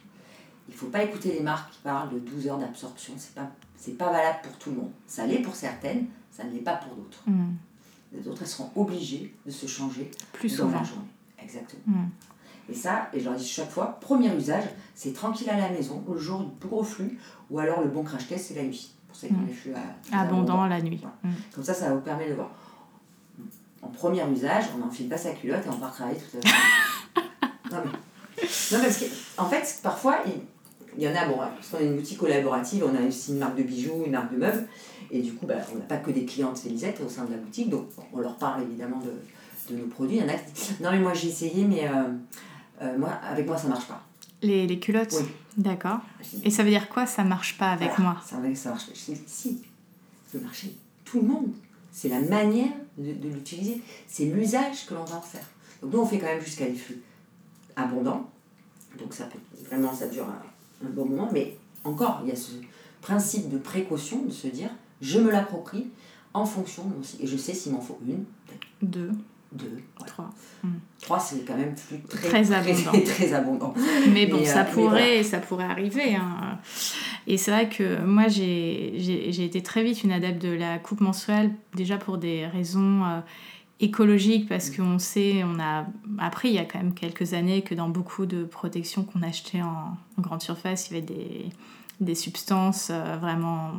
[0.69, 3.15] Il ne faut pas écouter les marques qui parlent de 12 heures d'absorption.
[3.19, 4.91] Ce n'est pas, c'est pas valable pour tout le monde.
[5.07, 7.23] Ça l'est pour certaines, ça ne l'est pas pour d'autres.
[7.27, 7.53] Mmh.
[8.13, 11.05] Les autres, elles seront obligées de se changer Plus dans la journée.
[11.43, 11.81] Exactement.
[11.87, 12.09] Mm.
[12.69, 14.65] Et ça, et je leur dis chaque fois, premier usage,
[14.95, 17.19] c'est tranquille à la maison, le jour du plus gros flux,
[17.51, 18.93] ou alors le bon crash test, c'est la nuit.
[19.09, 19.47] Pour ça, Mm.
[19.47, 19.73] les flux
[20.13, 21.01] à- Abondant la nuit.
[21.25, 21.29] Mmh.
[21.55, 22.51] Comme ça, ça vous permet de voir.
[23.83, 27.29] En premier usage, on n'enfile pas sa culotte et on part travailler toute la journée.
[27.73, 28.43] non, mais...
[28.77, 29.05] non, parce que,
[29.41, 30.33] en fait, parfois, il,
[30.99, 33.39] il y en a, bon, parce qu'on a une boutique collaborative, on a aussi une
[33.39, 34.69] marque de bijoux, une marque de meubles,
[35.11, 37.39] et du coup, bah, on n'a pas que des clientes Félisette au sein de la
[37.39, 40.17] boutique, donc on leur parle évidemment de, de nos produits.
[40.19, 42.05] Il y en a qui disent Non, mais moi j'ai essayé, mais euh,
[42.83, 44.03] euh, moi, avec moi ça marche pas.
[44.43, 45.27] Les, les culottes Oui.
[45.57, 45.99] D'accord.
[46.45, 48.23] Et ça veut dire quoi Ça marche pas avec Voilà, moi?
[48.25, 48.87] Ça, ça marche.
[48.93, 49.63] Dis, si,
[50.27, 50.75] ça peut marcher.
[51.05, 51.53] Tout le monde.
[51.93, 53.83] C'est la manière de, de l'utiliser.
[54.07, 55.45] C'est l'usage que l'on va en faire.
[55.83, 57.03] Donc nous, on fait quand même jusqu'à des flux
[57.77, 58.31] abondants.
[58.99, 61.29] Donc ça peut vraiment, ça dure un, un bon moment.
[61.33, 62.53] Mais encore, il y a ce
[63.03, 64.71] principe de précaution de se dire,
[65.01, 65.87] je me l'approprie
[66.35, 67.25] en fonction de mon cycle.
[67.25, 68.25] Et je sais s'il m'en faut une,
[68.83, 69.11] Deux,
[69.53, 69.81] deux.
[69.97, 70.13] voilà.
[70.13, 70.31] trois.
[71.03, 72.91] Trois, c'est quand même flux très, Très abondant.
[72.93, 73.75] Très, très abondant.
[74.13, 76.15] Mais bon, Mais, ça, euh, mais pourrait, ça pourrait arriver.
[76.15, 76.59] hein.
[77.27, 81.53] Et c'est vrai que moi, j'ai été très vite une adepte de la coupe menstruelle,
[81.75, 83.21] déjà pour des raisons euh,
[83.81, 85.87] écologiques, parce qu'on sait, on a
[86.19, 89.63] appris il y a quand même quelques années que dans beaucoup de protections qu'on achetait
[89.63, 91.47] en, en grande surface, il y avait des,
[92.01, 93.73] des substances euh, vraiment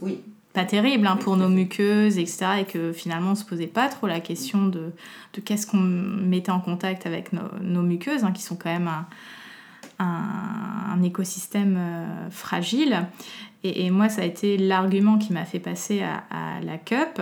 [0.00, 0.20] Oui,
[0.52, 2.46] pas terribles hein, pour nos muqueuses, etc.
[2.60, 4.92] Et que finalement, on se posait pas trop la question de,
[5.34, 8.88] de qu'est-ce qu'on mettait en contact avec nos, nos muqueuses, hein, qui sont quand même
[8.88, 9.06] un,
[9.98, 13.06] un, un écosystème euh, fragile.
[13.64, 17.20] Et, et moi, ça a été l'argument qui m'a fait passer à, à la cup.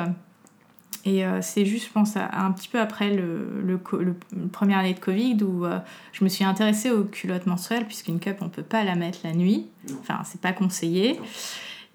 [1.05, 4.16] Et euh, c'est juste, je pense, à- un petit peu après le, le, co- le-
[4.37, 5.79] le première année de Covid où euh,
[6.12, 9.33] je me suis intéressée aux culottes menstruelles, puisqu'une cup, on peut pas la mettre la
[9.33, 9.66] nuit.
[10.01, 11.21] Enfin, c'est pas conseillé.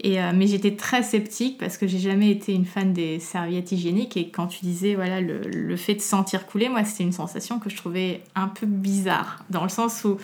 [0.03, 3.71] Et, euh, mais j'étais très sceptique parce que j'ai jamais été une fan des serviettes
[3.71, 4.17] hygiéniques.
[4.17, 7.59] Et quand tu disais, voilà, le, le fait de sentir couler, moi, c'était une sensation
[7.59, 9.43] que je trouvais un peu bizarre.
[9.51, 10.17] Dans le sens où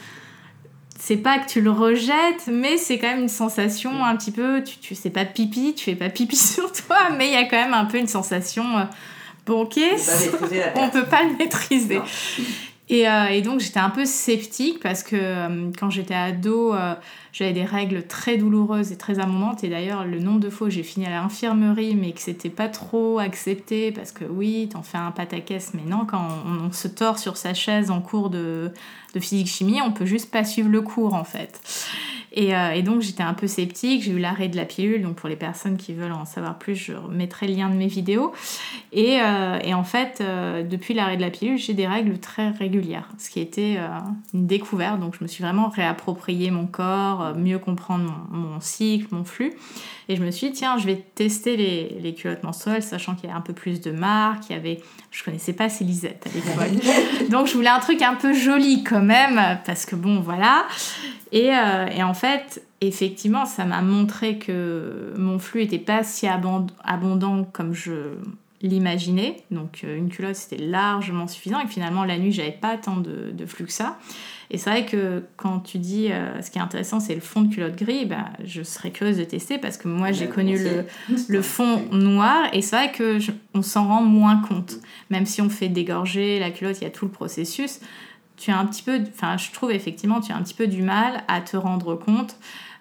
[1.00, 4.64] c'est pas que tu le rejettes, mais c'est quand même une sensation un petit peu.
[4.64, 7.46] Tu, tu sais pas pipi, tu fais pas pipi sur toi, mais il y a
[7.46, 8.80] quand même un peu une sensation.
[8.80, 8.84] euh,
[9.46, 9.80] bon, ok,
[10.76, 12.00] on peut pas le maîtriser.
[12.90, 16.96] Euh, et donc j'étais un peu sceptique parce que euh, quand j'étais ado, euh,
[17.34, 19.64] j'avais des règles très douloureuses et très abondantes.
[19.64, 23.20] Et d'ailleurs, le nombre de fois j'ai fini à l'infirmerie, mais que c'était pas trop
[23.20, 27.20] accepté parce que oui, t'en fais un pataquès, mais non, quand on, on se tord
[27.20, 28.72] sur sa chaise en cours de,
[29.14, 31.60] de physique-chimie, on peut juste pas suivre le cours en fait.
[32.38, 35.16] Et, euh, et donc j'étais un peu sceptique, j'ai eu l'arrêt de la pilule, donc
[35.16, 38.32] pour les personnes qui veulent en savoir plus, je mettrai le lien de mes vidéos.
[38.94, 42.52] Et, euh, et en fait, euh, depuis l'arrêt de la pilule, j'ai des règles très
[42.52, 43.80] régulières, ce qui était
[44.36, 45.00] une découverte.
[45.00, 49.54] Donc je me suis vraiment réapproprié mon corps, mieux comprendre mon, mon cycle, mon flux.
[50.10, 53.26] Et je me suis dit, tiens, je vais tester les, les culottes menstruelles, sachant qu'il
[53.26, 54.80] y avait un peu plus de marques, il y avait...
[55.12, 57.30] Je connaissais pas Célisette à l'époque.
[57.30, 60.66] donc je voulais un truc un peu joli quand même, parce que bon, voilà.
[61.34, 62.27] Et, et en fait,
[62.82, 68.14] effectivement, ça m'a montré que mon flux n'était pas si abond- abondant comme je
[68.62, 69.38] l'imaginais.
[69.52, 71.60] Donc euh, une culotte, c'était largement suffisant.
[71.60, 74.00] Et finalement, la nuit, j'avais pas tant de, de flux que ça.
[74.50, 77.42] Et c'est vrai que quand tu dis, euh, ce qui est intéressant, c'est le fond
[77.42, 80.58] de culotte gris, bah, je serais curieuse de tester parce que moi, j'ai Ouais, connu
[80.58, 80.86] le,
[81.28, 84.76] le fond noir et c'est vrai que je- on s'en rend moins compte.
[85.10, 87.80] Même si on fait dégorger la culotte, il y a tout le processus.
[88.38, 90.82] Tu as un petit peu, enfin, je trouve effectivement, tu as un petit peu du
[90.84, 92.38] mal à te rendre compte.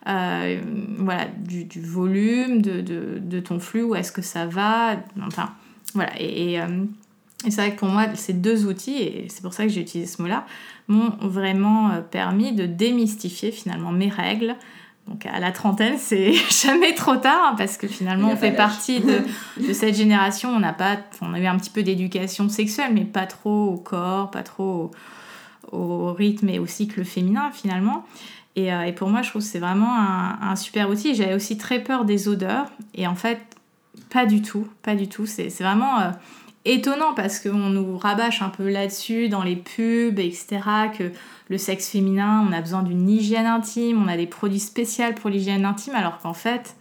[0.08, 0.60] euh,
[0.98, 5.50] voilà, du, du volume de, de, de ton flux, où est-ce que ça va, enfin,
[5.94, 6.84] voilà, et, et, euh,
[7.44, 9.80] et c'est vrai que pour moi, ces deux outils, et c'est pour ça que j'ai
[9.80, 10.46] utilisé ce mot-là,
[10.88, 14.54] m'ont vraiment euh, permis de démystifier finalement mes règles.
[15.08, 16.32] Donc à la trentaine, c'est
[16.64, 19.20] jamais trop tard hein, parce que finalement on fait partie de,
[19.68, 20.50] de cette génération.
[20.50, 23.76] On n'a pas, on a eu un petit peu d'éducation sexuelle, mais pas trop au
[23.76, 24.90] corps, pas trop
[25.72, 28.04] au, rythme et au cycle féminin finalement.
[28.56, 31.14] Et, euh, pour moi, je trouve que c'est vraiment un, super outil.
[31.14, 33.40] J'avais aussi très peur des odeurs et en fait,
[34.10, 35.26] pas du tout, pas du tout.
[35.26, 36.10] C'est vraiment euh,
[36.64, 40.60] étonnant parce qu'on nous rabâche un peu là-dessus dans les pubs, etc.
[40.96, 41.12] Que
[41.48, 45.30] le sexe féminin, on a besoin d'une hygiène intime, on a des produits spéciaux pour
[45.30, 46.76] l'hygiène intime, alors qu'en fait,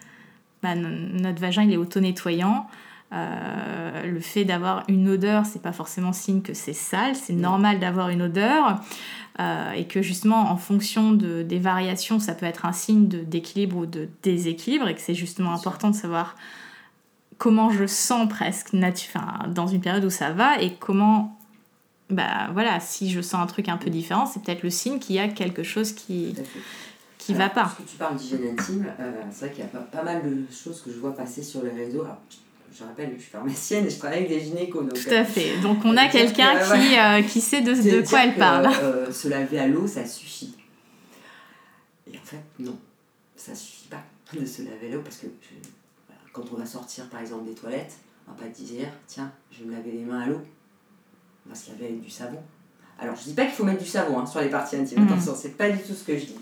[0.63, 2.67] bah, notre vagin, il est auto-nettoyant.
[3.15, 7.79] Euh, le fait d'avoir une odeur, c'est pas forcément signe que c'est sale, c'est normal
[7.79, 8.81] d'avoir une odeur.
[9.39, 13.77] Euh, et que justement, en fonction de, des variations, ça peut être un signe d'équilibre
[13.77, 16.35] ou de déséquilibre, et que c'est justement important de savoir
[17.37, 21.37] comment je sens presque enfin, dans une période où ça va et comment
[22.09, 25.15] bah voilà si je sens un truc un peu différent c'est peut-être le signe qu'il
[25.15, 26.35] y a quelque chose qui
[27.25, 27.61] qui Alors, va pas.
[27.63, 30.21] Parce que tu parles d'hygiène intime, euh, c'est vrai qu'il y a pas, pas mal
[30.23, 32.03] de choses que je vois passer sur les réseaux.
[32.03, 32.19] Alors,
[32.77, 34.83] je, rappelle que je suis pharmacienne et je travaille avec des gynécos.
[34.83, 37.73] Donc, tout à fait donc on a C'est-à-dire quelqu'un que, qui, euh, qui sait de,
[37.73, 40.55] de quoi elle que, parle euh, se laver à l'eau, ça suffit.
[42.11, 42.77] Et en fait, non,
[43.35, 45.69] ça suffit pas de se laver à l'eau parce que je-
[46.33, 47.93] quand on va sortir par exemple des toilettes,
[48.27, 50.41] on va pas dire tiens, je vais me laver les mains à l'eau.
[51.45, 52.41] On va se laver avec du savon.
[52.99, 55.11] Alors je dis pas qu'il faut mettre du savon hein, sur les parties intimes, Mm.
[55.13, 56.35] attention, c'est pas du tout ce que je dis.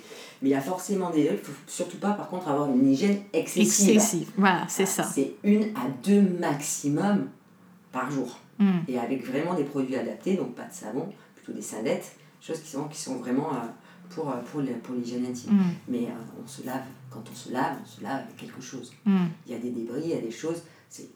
[0.44, 3.22] Mais il y a forcément des il faut surtout pas par contre avoir une hygiène
[3.34, 3.90] excessive.
[3.96, 7.30] excessif voilà c'est ça C'est une à deux maximum
[7.92, 8.80] par jour Mm.
[8.88, 12.70] et avec vraiment des produits adaptés, donc pas de savon, plutôt des salettes, choses qui
[12.70, 13.58] sont, qui sont vraiment euh,
[14.10, 15.54] pour, euh, pour, pour l'hygiène intime.
[15.54, 15.64] Mm.
[15.88, 18.94] Mais euh, on se lave, quand on se lave, on se lave avec quelque chose.
[19.06, 19.26] Mm.
[19.48, 20.64] Il y a des débris, il y a des choses,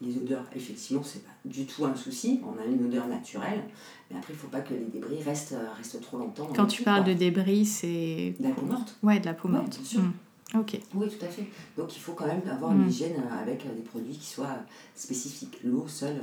[0.02, 3.62] les odeurs, effectivement, c'est pas du tout un souci, on a une odeur naturelle,
[4.10, 6.48] mais après, il faut pas que les débris restent, euh, restent trop longtemps.
[6.54, 9.54] quand tu parles de débris c'est De la peau morte ouais de la peau Ouais,
[9.54, 10.00] morte bien sûr.
[10.00, 10.58] Mm.
[10.60, 11.46] ok Oui, tout à fait.
[11.76, 12.82] Donc il faut quand même avoir Mm.
[12.82, 14.56] une hygiène euh, avec euh, des produits qui soient
[14.94, 15.58] spécifiques.
[15.64, 16.22] L'eau seule,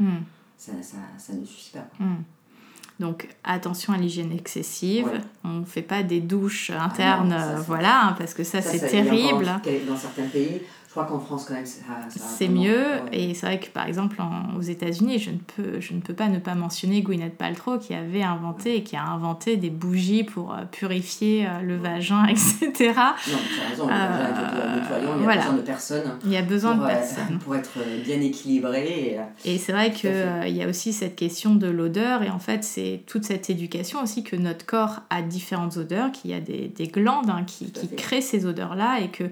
[0.00, 0.22] euh, Mm.
[0.56, 1.86] ça, ça, ça ne suffit pas.
[1.98, 2.22] Mm.
[3.00, 5.06] Donc attention à l'hygiène excessive.
[5.06, 5.20] Ouais.
[5.42, 8.78] On ne fait pas des douches internes, euh, ça- voilà, hein, parce que ça, c'est
[8.88, 9.44] terrible.
[9.88, 10.60] Dans certains pays,
[11.00, 12.78] crois qu'en France quand même, ça, ça C'est mieux.
[12.78, 13.02] ouais.
[13.30, 16.14] Et c'est vrai que par exemple en- aux États-Unis, je ne peux je ne peux
[16.14, 20.22] pas ne pas mentionner Gwyneth Paltrow qui avait inventé et qui a inventé des bougies
[20.24, 22.70] pour euh, purifier euh, le vagin, etc.
[22.70, 25.40] Non, tu as raison, le Euh, vagin est il y a voilà.
[25.42, 27.38] besoin de personnes Il y a besoin pour, de euh, personnes.
[27.38, 28.86] pour être euh, bien équilibré.
[29.14, 30.52] Et, euh, Et c'est vrai qu'il fait.
[30.52, 34.22] y a aussi cette question de l'odeur, et en fait, c'est toute cette éducation aussi
[34.22, 37.88] que notre corps a différentes odeurs, qu'il y a des, des glandes hein, qui, qui
[37.96, 39.24] créent ces odeurs-là, et que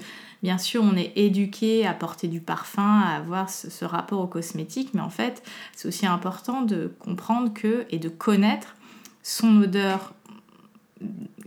[0.42, 4.26] bien sûr, on est éduqué à porter du parfum, à avoir ce, ce rapport au
[4.26, 5.42] cosmétique, mais en fait,
[5.74, 8.76] c'est aussi important de comprendre que et de connaître
[9.22, 10.12] son odeur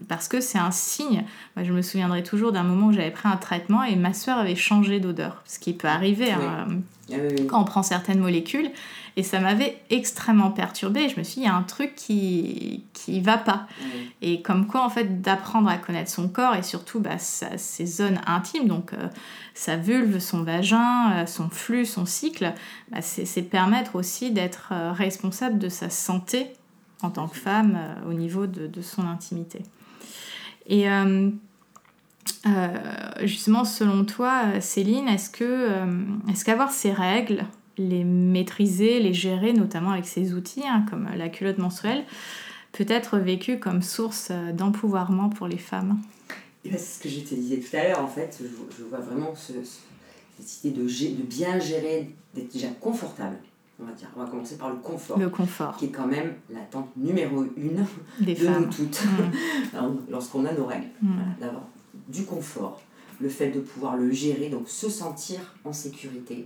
[0.08, 1.26] parce que c'est un signe.
[1.56, 4.38] Moi, je me souviendrai toujours d'un moment où j'avais pris un traitement et ma soeur
[4.38, 6.32] avait changé d'odeur, ce qui peut arriver.
[6.32, 6.68] hein,
[7.12, 7.48] ah oui.
[7.48, 8.70] quand on prend certaines molécules.
[9.18, 11.08] Et ça m'avait extrêmement perturbée.
[11.08, 13.66] Je me suis dit, il y a un truc qui qui va pas.
[13.82, 14.12] Oui.
[14.22, 17.86] Et comme quoi, en fait, d'apprendre à connaître son corps et surtout bah, sa- ses
[17.86, 19.08] zones intimes, donc euh,
[19.54, 22.54] sa vulve, son vagin, euh, son flux, son cycle,
[22.92, 26.48] bah, c'est permettre aussi d'être euh, responsable de sa santé
[27.02, 27.78] en tant que femme
[28.10, 29.62] au niveau de, de son intimité.
[30.68, 30.88] Et
[33.24, 35.70] justement, selon toi, Céline, est-ce que
[36.30, 37.46] est-ce qu'avoir ces règles,
[37.78, 42.04] les maîtriser, les gérer, notamment avec ces outils hein, comme la culotte menstruelle,
[42.72, 45.98] peut être vécu comme source euh, d'empouvoirment pour les femmes
[46.66, 48.84] Et ben, c'est ce que je te disais tout à l'heure, en fait, je, je
[48.84, 49.80] vois vraiment ce, ce-
[50.40, 53.38] cette idée de, bien gérer, d'être déjà confortable,
[53.82, 54.10] on va dire.
[54.18, 57.86] On va commencer par le confort, Le confort qui est quand même l'attente numéro une
[58.20, 58.70] des de nous femmes.
[58.70, 59.02] toutes,
[59.74, 59.96] Mm.
[60.10, 60.88] Lorsqu'on a nos règles.
[61.02, 61.08] Mm.
[61.14, 61.64] Voilà, d'avoir
[62.10, 62.82] du confort,
[63.22, 66.46] le fait de pouvoir le gérer, donc se sentir en sécurité,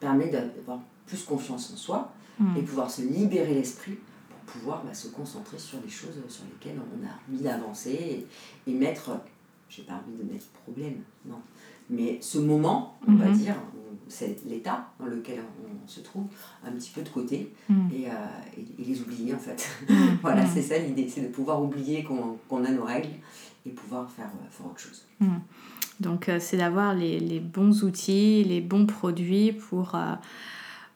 [0.00, 2.56] permet d'avoir plus confiance en soi Mm.
[2.58, 3.96] et pouvoir se libérer l'esprit
[4.28, 7.92] pour pouvoir bah, se concentrer sur les choses sur lesquelles on a envie d'avancer
[8.66, 9.10] et, et mettre,
[9.70, 11.40] j'ai pas envie de mettre problème, non,
[11.88, 13.38] mais ce moment, on va Mhm.
[13.38, 13.54] dire,
[14.08, 15.40] c'est l'état dans lequel
[15.84, 16.26] on se trouve,
[16.62, 17.88] un petit peu de côté Mm.
[17.90, 18.12] et, euh,
[18.58, 19.66] et- et les oublier en fait.
[20.20, 23.14] Voilà, c'est ça l'idée, c'est de pouvoir oublier qu'on a nos règles
[23.64, 25.06] et pouvoir faire, euh, faire autre chose.
[26.00, 30.12] Donc euh, c'est d'avoir les, les bons outils, les bons produits pour, euh,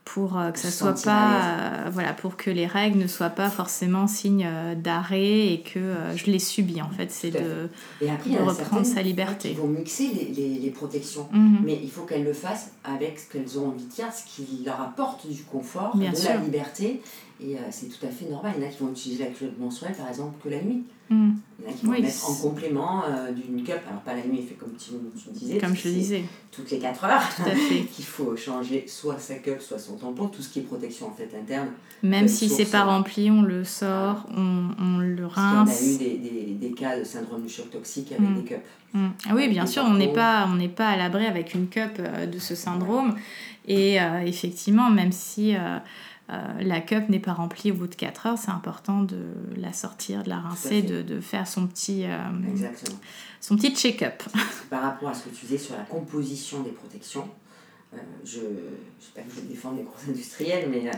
[0.05, 1.43] pour euh, que ça soit pas
[1.87, 6.17] euh, voilà pour que les règles ne soient pas forcément signe d'arrêt et que euh,
[6.17, 7.69] je les subis en fait c'est de
[8.03, 9.51] Et après, reprendre sa liberté.
[9.51, 11.29] qui vont mixer les, les, les protections.
[11.33, 11.61] Mhm.
[11.65, 14.63] Mais il faut qu'elles le fassent avec ce qu'elles ont envie de faire, ce qui
[14.67, 16.31] leur apporte du confort, Bien de sûr.
[16.31, 17.01] la liberté.
[17.43, 18.53] Et euh, c'est tout à fait normal.
[18.57, 20.83] Il y en a qui vont utiliser la culotte menstruelle, par exemple, que la nuit.
[21.09, 21.37] Mhm.
[21.59, 23.79] Il y en a qui vont Oui, mettre en complément euh, d'une cup.
[23.89, 24.91] Alors, pas la nuit, fait comme tu,
[25.23, 25.59] tu disais.
[25.59, 26.23] comme je disais
[26.53, 27.23] Toutes les 4 heures.
[27.37, 30.59] tout à fait qu'il faut changer soit sa cup, soit son tampon, tout ce qui
[30.59, 31.69] est protection en fait interne.
[32.03, 35.81] même Une si c'est pas euh, rempli on le sort on, on le Parce rince
[35.83, 38.35] a eu des, des, des cas de syndrome du choc toxique avec Mm.
[38.37, 38.61] des cups.
[38.93, 39.07] Mm.
[39.29, 41.93] Ah oui, bien sûr, on n'est pas, on n'est pas à l'abri avec une cup
[42.01, 43.15] euh, de ce syndrome.
[43.69, 45.79] Et euh, effectivement, même si euh, euh,
[46.61, 49.19] la cup n'est pas remplie au bout de 4 heures, c'est important de
[49.57, 52.19] la sortir, de la rincer, de, de faire son petit, euh,
[53.41, 54.23] son petit check-up.
[54.71, 57.29] Par rapport à ce que tu disais sur la composition des protections,
[57.95, 58.45] euh, je ne
[59.01, 60.93] sais pas que je défends les gros industriels, mais euh,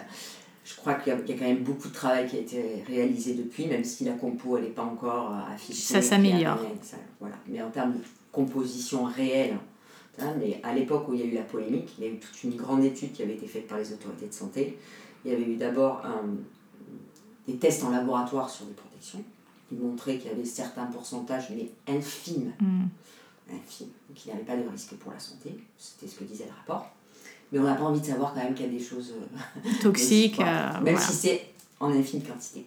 [0.64, 2.40] je crois qu'il y, a- il y a quand même beaucoup de travail qui a
[2.40, 5.94] été réalisé depuis, même si la compo elle n'est pas encore euh, affichée.
[5.94, 6.58] Ça s'améliore.
[7.20, 7.36] Voilà.
[7.48, 7.98] Mais en termes de
[8.30, 9.56] composition réelle,
[10.20, 12.18] hein, mais à l'époque où il y a eu la polémique, il y a eu
[12.18, 14.76] toute une grande étude qui avait été faite par les autorités de santé.
[15.24, 16.36] Il y avait eu d'abord un-
[17.46, 19.22] des tests en laboratoire sur les protections.
[19.70, 22.82] Ils montraient qu'il y avait certains pourcentages, mais infimes, Mm.
[23.54, 25.56] infime, qui n'avait pas de risque pour la santé.
[25.78, 26.90] C'était ce que disait le rapport.
[27.50, 29.70] Mais on n'a pas envie de savoir quand même qu'il y a des choses euh,
[29.82, 30.70] Toxique, voilà.
[30.78, 31.00] euh, même voilà.
[31.00, 31.46] si c'est
[31.80, 32.66] en infime quantité.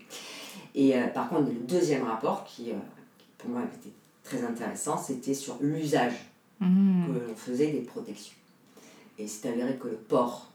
[0.73, 2.75] Et euh, par contre, le deuxième rapport, qui, euh,
[3.17, 6.13] qui pour moi était très intéressant, c'était sur l'usage
[6.61, 7.07] Mm.
[7.07, 8.35] que l'on faisait des protections.
[9.19, 10.49] Et c'est avéré que le port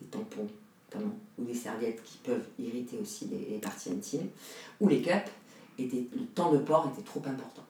[0.00, 0.48] des tampons,
[0.92, 4.28] notamment, ou des serviettes qui peuvent irriter aussi les, les parties intimes,
[4.80, 5.30] ou les cups,
[5.78, 7.62] était, le temps de port était trop important.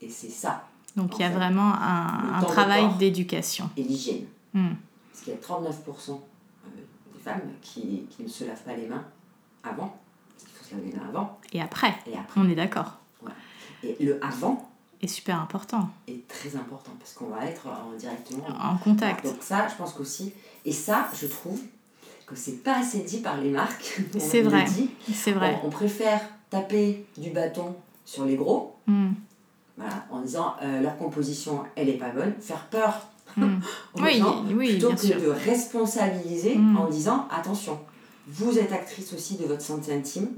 [0.00, 3.68] Et c'est ça, Donc il y a fait, vraiment un, travail d'éducation.
[3.76, 4.24] et l'hygiène.
[4.54, 4.70] Mm.
[5.12, 6.68] Parce qu'il y a 39% euh,
[7.12, 9.04] des femmes qui, qui ne se lavent pas les mains
[9.62, 10.00] avant.
[10.40, 12.40] Il faut se laver les mains avant Et après, et après.
[12.40, 12.96] on est d'accord.
[13.82, 15.88] Et le avant est super important.
[16.06, 19.24] est très important parce qu'on va être en directement En contact.
[19.24, 20.34] Donc ça, je pense qu'aussi,
[20.66, 21.60] et ça, je trouve
[22.30, 24.00] que c'est pas assez dit par les marques.
[24.18, 24.64] C'est vrai.
[25.12, 25.58] C'est vrai.
[25.62, 29.10] On, on préfère taper du bâton sur les gros, Mm.
[29.76, 33.44] voilà, en disant euh, leur composition, elle est pas bonne, faire peur Mm.
[33.94, 35.20] aux Oui, gens, oui, plutôt bien que sûr.
[35.20, 36.76] de responsabiliser Mm.
[36.76, 37.78] en disant attention,
[38.26, 40.28] vous êtes actrice aussi de votre santé intime,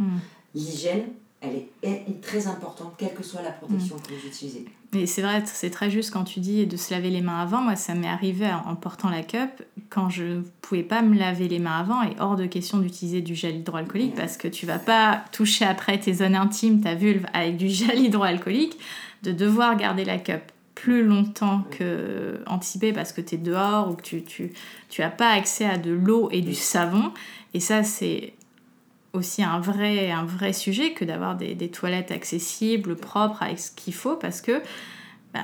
[0.54, 1.04] l'hygiène,
[1.42, 4.64] elle est, très importante, quelle que soit la protection que vous utilisez.
[4.92, 7.62] Mais c'est vrai, c'est très juste quand tu dis de se laver les mains avant.
[7.62, 9.50] Moi, ça m'est arrivé en portant la cup
[9.90, 13.22] quand je ne pouvais pas me laver les mains avant et hors de question d'utiliser
[13.22, 17.26] du gel hydroalcoolique parce que tu vas pas toucher après tes zones intimes, ta vulve
[17.32, 18.78] avec du gel hydroalcoolique,
[19.24, 20.42] de devoir garder la cup
[20.76, 24.52] plus longtemps que anticipé parce que tu es dehors ou que tu, tu,
[24.88, 27.12] tu as pas accès à de l'eau et du savon.
[27.54, 28.32] Et ça, c'est
[29.12, 33.70] aussi un vrai, un vrai sujet que d'avoir des, des toilettes accessibles, propres, avec ce
[33.70, 34.62] qu'il faut, parce que
[35.34, 35.40] bah,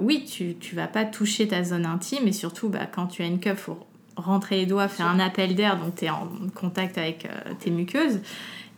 [0.00, 3.26] oui, tu, tu vas pas toucher ta zone intime, et surtout bah, quand tu as
[3.26, 3.78] une cup, faut
[4.16, 7.70] rentrer les doigts, faire un appel d'air, donc tu es en contact avec euh, tes
[7.70, 8.20] muqueuses.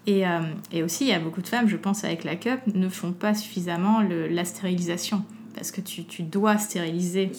[0.07, 2.61] Et, euh, et aussi, il y a beaucoup de femmes, je pense, avec la cup,
[2.75, 5.25] ne font pas suffisamment le- la stérilisation.
[5.55, 7.33] Parce que tu, tu dois stériliser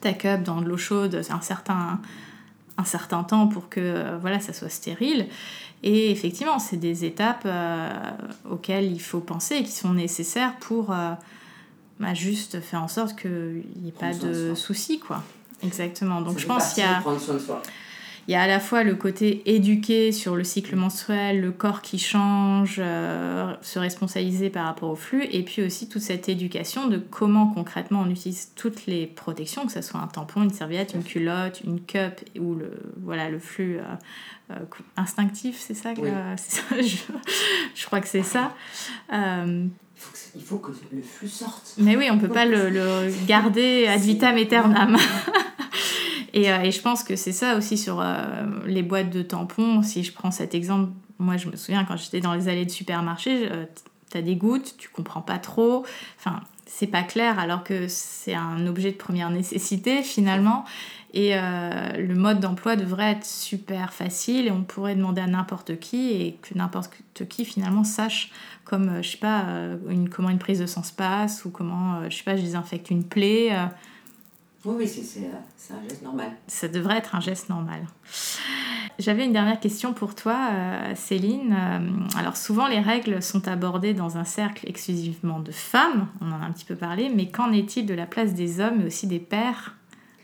[0.00, 2.00] ta cup dans de l'eau chaude un certain,
[2.76, 5.26] un certain temps pour que euh, voilà, ça soit stérile.
[5.82, 7.88] Et effectivement, c'est des étapes euh,
[8.50, 11.12] auxquelles il faut penser et qui sont nécessaires pour euh,
[12.00, 14.98] bah, juste faire en sorte qu'il n'y ait pas Prendre de soucis.
[14.98, 15.22] Quoi.
[15.62, 16.20] Exactement.
[16.20, 17.62] Donc Ça je pense qu'il y a, prendre soin de soi.
[18.26, 21.82] Il y a à la fois le côté éduqué sur le cycle menstruel, le corps
[21.82, 26.86] qui change, euh, se responsabiliser par rapport au flux, et puis aussi toute cette éducation
[26.86, 30.94] de comment concrètement on utilise toutes les protections, que ce soit un tampon, une serviette,
[30.94, 32.70] une culotte, une cup ou le,
[33.02, 34.54] voilà, le flux euh,
[34.96, 36.86] instinctif, c'est ça, je,
[37.74, 38.54] je, crois que c'est ça.
[39.12, 41.74] il faut que le flux sorte.
[41.78, 44.96] Mais oui, on ne peut pas le, le garder ad vitam aeternam.
[46.34, 48.14] Euh, et, je pense que c'est ça aussi sur euh,
[48.66, 49.82] les boîtes de tampons.
[49.82, 52.70] Si je prends cet exemple, moi je me souviens quand j'étais dans les allées de
[52.70, 53.64] supermarché, euh,
[54.10, 55.84] tu as des gouttes, tu comprends pas trop.
[56.18, 60.64] Enfin, c'est pas clair alors que c'est un objet de première nécessité finalement.
[61.16, 66.10] Et le mode d'emploi devrait être super facile et on pourrait demander à n'importe qui
[66.10, 66.90] et que n'importe
[67.28, 68.32] qui finalement sache
[68.64, 69.44] comme, je sais pas,
[70.10, 73.04] comment une prise de sang se passe ou comment, je sais pas, je désinfecte une
[73.04, 73.52] plaie.
[74.64, 76.32] Oui, oui, c'est un geste normal.
[76.46, 77.86] Ça devrait être un geste normal.
[78.98, 81.52] J'avais une dernière question pour toi, euh, Céline.
[81.52, 86.40] Euh, alors souvent les règles sont abordées dans un cercle exclusivement de femmes, on en
[86.40, 89.06] a un petit peu parlé, mais qu'en est-il de la place des hommes et aussi
[89.06, 89.74] des pères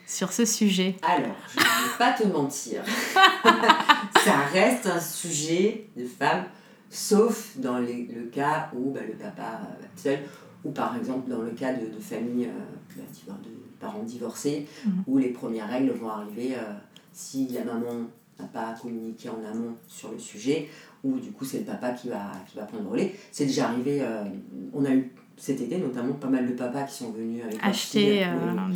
[0.06, 0.96] sur ce sujet?
[1.02, 2.82] Alors, je ne vais pas te mentir,
[4.24, 6.44] ça reste un sujet de femmes,
[6.90, 10.20] sauf dans le cas où bah, le papa va seul,
[10.64, 14.92] ou par exemple dans le cas de, de familles euh, bah, de parents divorcés, mhm.
[15.06, 16.72] où les premières règles vont arriver euh,
[17.12, 18.06] si la maman
[18.38, 20.68] n'a pas communiqué en amont sur le sujet,
[21.02, 23.14] ou du coup c'est le papa qui va, qui va prendre le relais.
[23.32, 24.24] C'est déjà arrivé, euh,
[24.72, 28.24] on a eu cet été notamment pas mal de papas qui sont venus avec acheter
[28.24, 28.28] euh,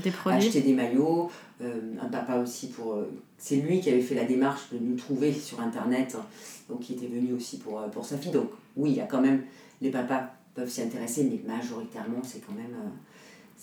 [0.03, 0.39] des produits.
[0.39, 1.31] Acheter des maillots,
[1.63, 2.99] un papa aussi pour...
[3.39, 6.25] c'est lui qui avait fait la démarche de nous trouver sur Internet, hein,
[6.69, 8.33] donc qui était venu aussi pour, pour sa fille.
[8.33, 9.43] Donc oui, il y a quand même...
[9.83, 12.75] Les papas peuvent s'y intéresser, mais majoritairement c'est quand même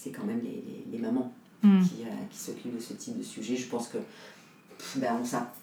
[0.02, 1.32] c'est quand même les, les, mamans
[1.62, 1.82] hmm.
[1.82, 3.56] qui, euh, qui s'occupent de ce type de sujet.
[3.56, 3.98] Je pense que
[4.96, 5.54] ben, on, ça,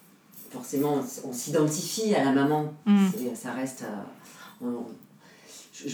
[0.50, 2.72] forcément, on, s'identifie à la maman.
[2.86, 3.08] Hmm.
[3.34, 3.84] Ça reste.
[4.62, 4.66] Euh,
[5.72, 5.86] je,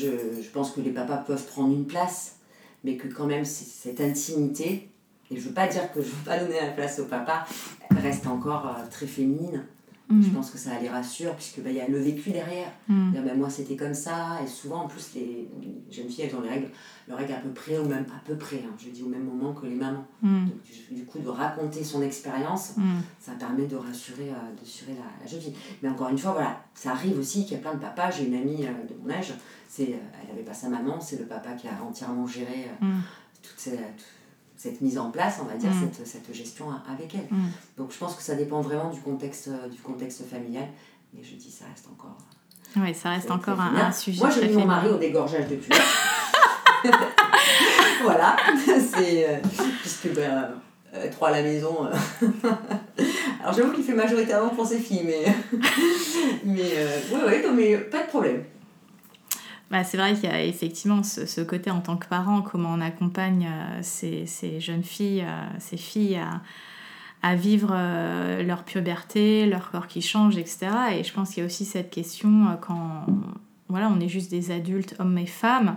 [0.42, 2.36] je, pense que les papas peuvent prendre une place,
[2.82, 4.90] mais que quand même cette intimité,
[5.30, 7.06] et je ne veux pas dire que je ne veux pas donner la place au
[7.06, 7.46] papa,
[7.90, 9.64] reste encore euh, très féminine.
[10.10, 10.32] Je mm.
[10.32, 12.70] pense que ça les rassure, puisqu'il bah, y a le vécu derrière.
[12.88, 13.12] Mm.
[13.24, 14.38] Bah, moi, c'était comme ça.
[14.44, 15.48] Et souvent, en plus, les
[15.90, 16.68] jeunes filles, elles ont les règles,
[17.08, 19.24] leurs règles à peu près, ou même à peu près, hein, je dis au même
[19.24, 20.06] moment que les mamans.
[20.20, 20.46] Mm.
[20.90, 22.74] du, coup, de raconter son expérience,
[23.18, 25.54] ça permet de rassurer, euh, de rassurer la, jeune fille.
[25.82, 28.10] Mais encore une fois, voilà, ça arrive aussi qu'il y a plein de papas.
[28.10, 29.32] J'ai une amie euh, de mon âge,
[29.68, 32.68] c'est, euh, elle n'avait pas sa maman, c'est le papa qui a entièrement géré
[33.42, 33.78] toutes ces
[34.64, 35.90] cette mise en place, on va dire, mm.
[35.92, 37.28] cette, cette, gestion avec elle.
[37.30, 37.50] Mm.
[37.76, 40.68] Donc je pense que ça dépend vraiment du contexte, du contexte familial,
[41.12, 42.16] mais je dis ça reste encore.
[42.76, 44.20] Oui, ça reste encore un, sujet.
[44.20, 45.80] Moi, j'ai mis mon mari au dégorgeage de culottes.
[48.02, 48.36] voilà,
[48.66, 49.28] c'est.
[49.28, 49.36] Euh,
[49.80, 50.50] puisque, ben,
[50.94, 51.86] euh, trois à la maison.
[51.86, 52.28] Euh.
[53.42, 55.24] Alors j'avoue qu'il fait majoritairement pour ses filles, mais.
[56.44, 56.72] mais,
[57.12, 58.42] oui, oui, mais pas de problème.
[59.74, 62.68] Bah, c'est vrai qu'il y a effectivement ce, ce, côté en tant que parent, comment
[62.72, 66.42] on accompagne euh, ces, ces, jeunes filles, euh, ces filles à,
[67.28, 70.68] à vivre euh, leur puberté, leur corps qui change, etc.
[70.92, 73.04] Et je pense qu'il y a aussi cette question quand
[73.68, 75.76] voilà, on est juste des adultes, hommes et femmes,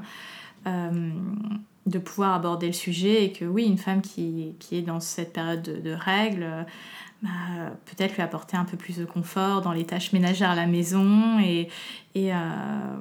[0.67, 5.33] de pouvoir aborder le sujet et que oui, une femme qui, qui est dans cette
[5.33, 6.67] période de, de règles,
[7.23, 7.29] bah,
[7.85, 11.39] peut-être lui apporter un peu plus de confort dans les tâches ménagères à la maison
[11.39, 11.67] et,
[12.13, 12.37] et euh,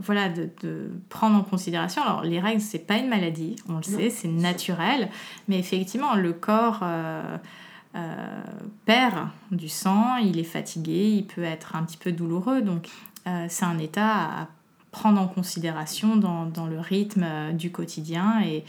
[0.00, 2.02] voilà, de, de, prendre en considération.
[2.02, 5.10] Alors, les règles, c'est pas une maladie, on le sait, c'est naturel,
[5.48, 7.36] mais effectivement, le corps euh,
[7.94, 8.42] euh,
[8.86, 12.88] perd du sang, il est fatigué, il peut être un petit peu douloureux, donc
[13.48, 14.48] c'est un état à
[14.92, 18.64] prendre en considération dans, dans le rythme du quotidien et,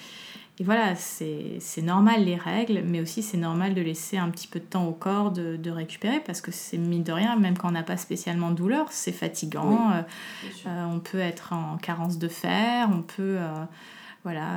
[0.60, 4.60] et voilà, c'est normal les règles, mais aussi c'est normal de laisser un petit peu
[4.60, 7.68] de temps au corps de, de récupérer parce que c'est mine de rien, même quand
[7.68, 9.92] on n'a pas spécialement de douleur, c'est fatigant.
[9.92, 10.02] Euh,
[10.66, 13.54] euh, on peut être en carence de fer, on peut euh,
[14.24, 14.48] voilà,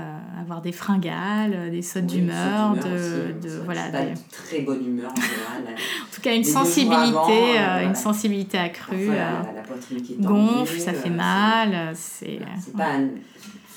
[0.40, 5.76] avoir des fringales, des sautes d'humeur, de, de voilà, pas très bonne humeur en général.
[5.76, 9.08] en tout cas, une sensibilité, une sensibilité accrue.
[9.08, 11.92] la, poitrine qui gonfle, ça fait mal.
[11.94, 12.40] C'est
[12.74, 12.96] pas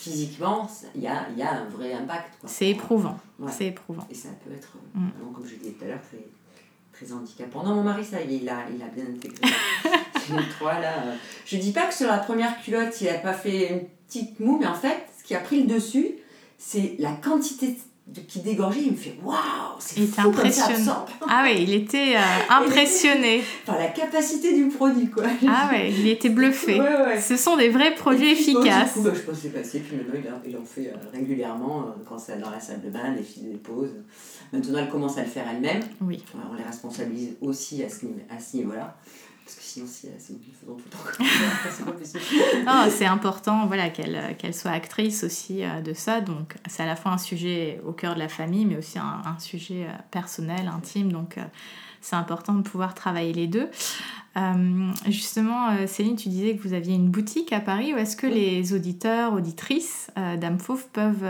[0.04, 2.34] physiquement, il y a, y a, un vrai impact.
[2.46, 3.18] C'est éprouvant.
[3.50, 4.06] C'est éprouvant.
[4.10, 5.10] Et ça peut être, mm.
[5.34, 6.26] comme je disais tout à l'heure, très,
[6.92, 7.64] très handicapant.
[7.64, 9.42] Non, mon mari, ça, il a, il a bien intégré.
[10.58, 11.06] trois, là.
[11.06, 11.16] Euh.
[11.46, 14.58] Je dis pas que sur la première culotte, il a pas fait une petite moue,
[14.60, 16.16] mais en fait, ce qui a pris le dessus,
[16.58, 17.78] c'est la quantité
[18.28, 19.36] qui dégorgeait, il me fait Waouh,
[19.80, 20.92] c'est impressionné.
[21.28, 23.42] Ah oui, il était euh, impressionné.
[23.66, 25.24] Par la capacité du produit, quoi.
[25.48, 26.80] Ah ouais, il était bluffé.
[27.22, 28.94] Ce sont des vrais produits efficaces.
[28.94, 32.40] Coup, bah, je pense passé, puis maintenant il en fait euh, régulièrement euh, quand c'est
[32.40, 33.96] dans la salle de bain, les filles les posent.
[34.52, 35.82] Maintenant elle commence à le faire elle-même.
[36.02, 36.24] Oui.
[36.52, 38.98] On les responsabilise aussi à ce, à ce niveau-là.
[39.46, 42.90] Parce que sinon, c'est faisant tout le temps.
[42.90, 46.22] c'est important voilà, qu'elle qu'elle soit actrice aussi euh, de ça.
[46.22, 49.22] Donc, c'est à la fois un sujet au cœur de la famille, mais aussi un,
[49.26, 51.12] un sujet euh, personnel, intime.
[51.12, 51.44] Donc, euh,
[52.00, 53.70] c'est important de pouvoir travailler les deux.
[55.08, 57.94] justement, Céline, tu disais que vous aviez une boutique à Paris.
[57.94, 61.26] Où est-ce que les auditeurs, auditrices d'Âme Fauve peuvent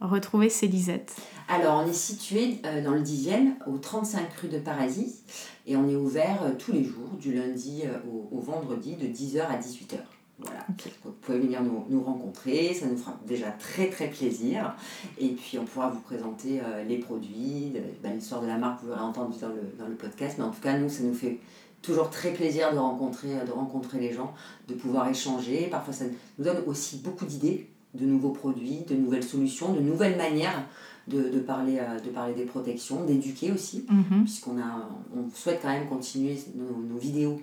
[0.00, 1.16] retrouver Célisette
[1.48, 5.24] Alors, on est situé dans le 10e, au 35 rue de Parasis.
[5.66, 7.98] Et on est ouvert euh, tous les jours, du lundi euh,
[8.30, 9.96] au, vendredi, de 10h à 18h.
[10.38, 10.66] Voilà.
[11.04, 14.74] Vous pouvez venir nous, rencontrer, ça nous fera déjà très très plaisir.
[15.16, 18.88] Et puis on pourra vous présenter euh, les produits, bah, l'histoire de la marque, vous
[18.88, 20.36] l'aurez entendu dans le, dans le podcast.
[20.38, 21.38] Mais en tout cas, nous, ça nous fait
[21.82, 24.34] toujours très plaisir de rencontrer, de rencontrer les gens,
[24.68, 25.68] de pouvoir échanger.
[25.70, 26.04] Parfois, ça
[26.38, 30.66] nous donne aussi beaucoup d'idées de nouveaux produits, de nouvelles solutions, de nouvelles manières
[31.08, 34.24] de, de, parler, euh, de parler des protections, d'éduquer aussi, mhm.
[34.24, 37.40] puisqu'on a, on souhaite quand même continuer nos, nos vidéos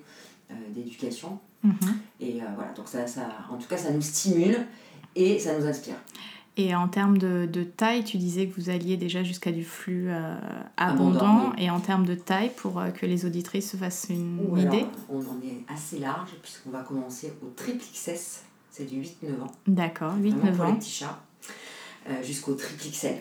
[0.50, 1.40] euh, d'éducation.
[1.64, 1.74] Mhm.
[2.20, 4.58] Et euh, voilà, donc ça, ça, en tout cas, ça nous stimule
[5.16, 5.96] et ça nous inspire.
[6.58, 10.10] Et en termes de, de, taille, tu disais que vous alliez déjà jusqu'à du flux
[10.76, 11.54] abondant.
[11.58, 15.40] Et en termes de taille, pour que les auditrices se fassent une idée On en
[15.42, 19.52] est assez large, puisqu'on va commencer au triple XS, c'est du 8-9 ans.
[19.66, 20.56] D'accord, 8-9 ans.
[20.58, 21.24] Pour les petits chats,
[22.22, 23.16] jusqu'au triple XL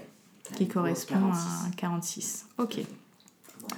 [0.57, 2.47] qui correspond à 46.
[2.59, 2.81] Ok.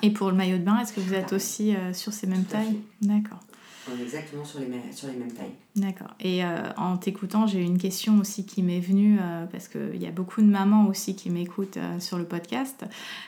[0.02, 2.44] Et pour le maillot de bain, est-ce que vous êtes aussi euh, sur ces mêmes
[2.44, 2.78] tailles?
[3.02, 3.40] D'accord.
[3.90, 5.54] On est exactement sur les, mêmes, sur les mêmes tailles.
[5.74, 6.14] D'accord.
[6.20, 10.06] Et euh, en t'écoutant, j'ai une question aussi qui m'est venue, euh, parce qu'il y
[10.06, 12.84] a beaucoup de mamans aussi qui m'écoutent sur le podcast.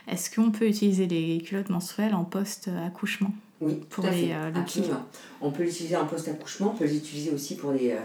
[0.06, 3.32] Est-ce qu'on peut utiliser les culottes menstruelles en post-accouchement?
[3.60, 4.34] Oui, pour tout à les, fait.
[4.34, 5.06] Absolument.
[5.40, 7.96] On peut l'utiliser en post-accouchement, on peut l'utiliser aussi pour les,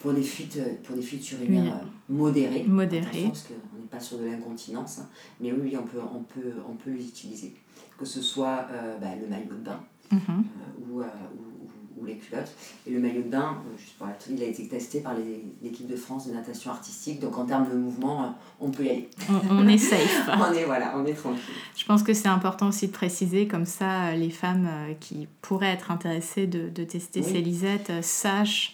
[0.00, 2.64] pour des fuites, pour des fuites urinaires modérées.
[2.68, 3.28] Modérées.
[3.28, 5.08] Parce qu'on pas sur de l'incontinence, hein.
[5.40, 7.54] mais oui, on peut, on peut, on peut les utiliser.
[7.98, 9.80] Que ce soit euh, bah, le maillot de bain
[10.10, 10.20] mhm.
[10.28, 11.04] euh, ou, euh,
[11.36, 12.50] ou, ou, les culottes.
[12.86, 15.14] Et le maillot de bain, juste pour il a été testé par
[15.62, 19.10] l'équipe de France de natation artistique, donc en termes de mouvement, on peut y aller.
[19.50, 20.30] On, est safe.
[20.38, 21.42] on est voilà, on est tranquille.
[21.76, 24.68] Je pense que c'est important aussi de préciser, comme ça, les femmes
[24.98, 28.72] qui pourraient être intéressées de, de tester ces lisettes sachent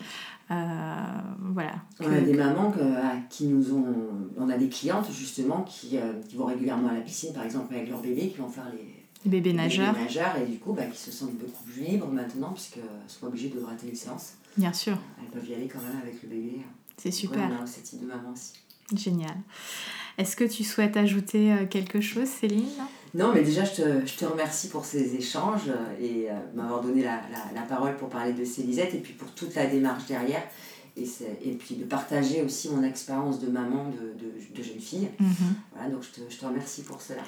[0.48, 0.54] euh,
[1.56, 1.76] voilà.
[2.00, 2.70] On a des mamans
[3.30, 3.86] qui nous ont.
[4.36, 7.74] On a des clientes justement qui, euh, qui, vont régulièrement à la piscine, par exemple,
[7.74, 9.30] avec leur bébé, qui vont faire les.
[9.30, 9.94] bébés nageurs.
[9.94, 13.08] bébés nageurs et du coup, bah, qui se sentent beaucoup plus libres maintenant, puisqu'elles ne
[13.08, 14.34] sont pas obligées de rater les séances.
[14.58, 14.98] Bien sûr.
[15.18, 16.60] Elles peuvent y aller quand même avec le bébé.
[16.98, 17.48] C'est super.
[17.58, 18.52] on a ce type de maman aussi.
[18.94, 19.36] Génial.
[20.18, 22.68] Est-ce que tu souhaites ajouter euh, quelque chose, Céline?
[23.14, 27.02] Non, mais déjà, je te, je te, remercie pour ces échanges et euh, m'avoir donné
[27.02, 30.42] la, la, la, parole pour parler de Célisette et puis pour toute la démarche derrière.
[30.98, 31.04] Et,
[31.44, 35.08] et puis de partager aussi mon expérience de maman de, de, de jeune fille.
[35.20, 35.54] Mhm.
[35.74, 37.20] Voilà, donc je te, je te, remercie pour cela.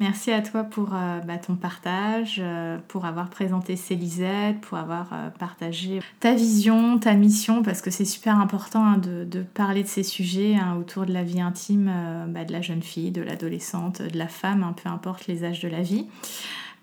[0.00, 5.10] Merci à toi pour euh, bah, ton partage, euh, pour avoir présenté Célisette, pour avoir
[5.12, 9.84] euh, partagé ta vision, ta mission, parce que c'est super important hein, de, de, parler
[9.84, 11.92] de ces sujets hein, autour de la vie intime
[12.28, 15.60] bah, de la jeune fille, de l'adolescente, de la femme, hein, peu importe les âges
[15.60, 16.06] de la vie.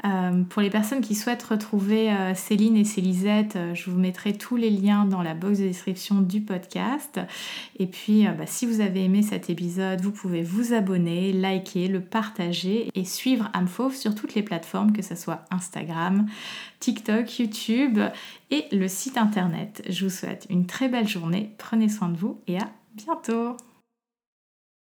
[0.06, 4.34] Euh, pour les personnes qui souhaitent retrouver euh, Céline et Célisette, euh, je vous mettrai
[4.34, 7.20] tous les liens dans la box de description du podcast.
[7.78, 12.02] Et puis, bah, si vous avez aimé cet épisode, vous pouvez vous abonner, liker, le
[12.02, 16.28] partager et suivre Amfauve sur toutes les plateformes, que ce soit Instagram,
[16.80, 18.00] TikTok, YouTube
[18.52, 19.84] et le site internet.
[19.90, 23.58] Je vous souhaite une très belle journée, prenez soin de vous et à bientôt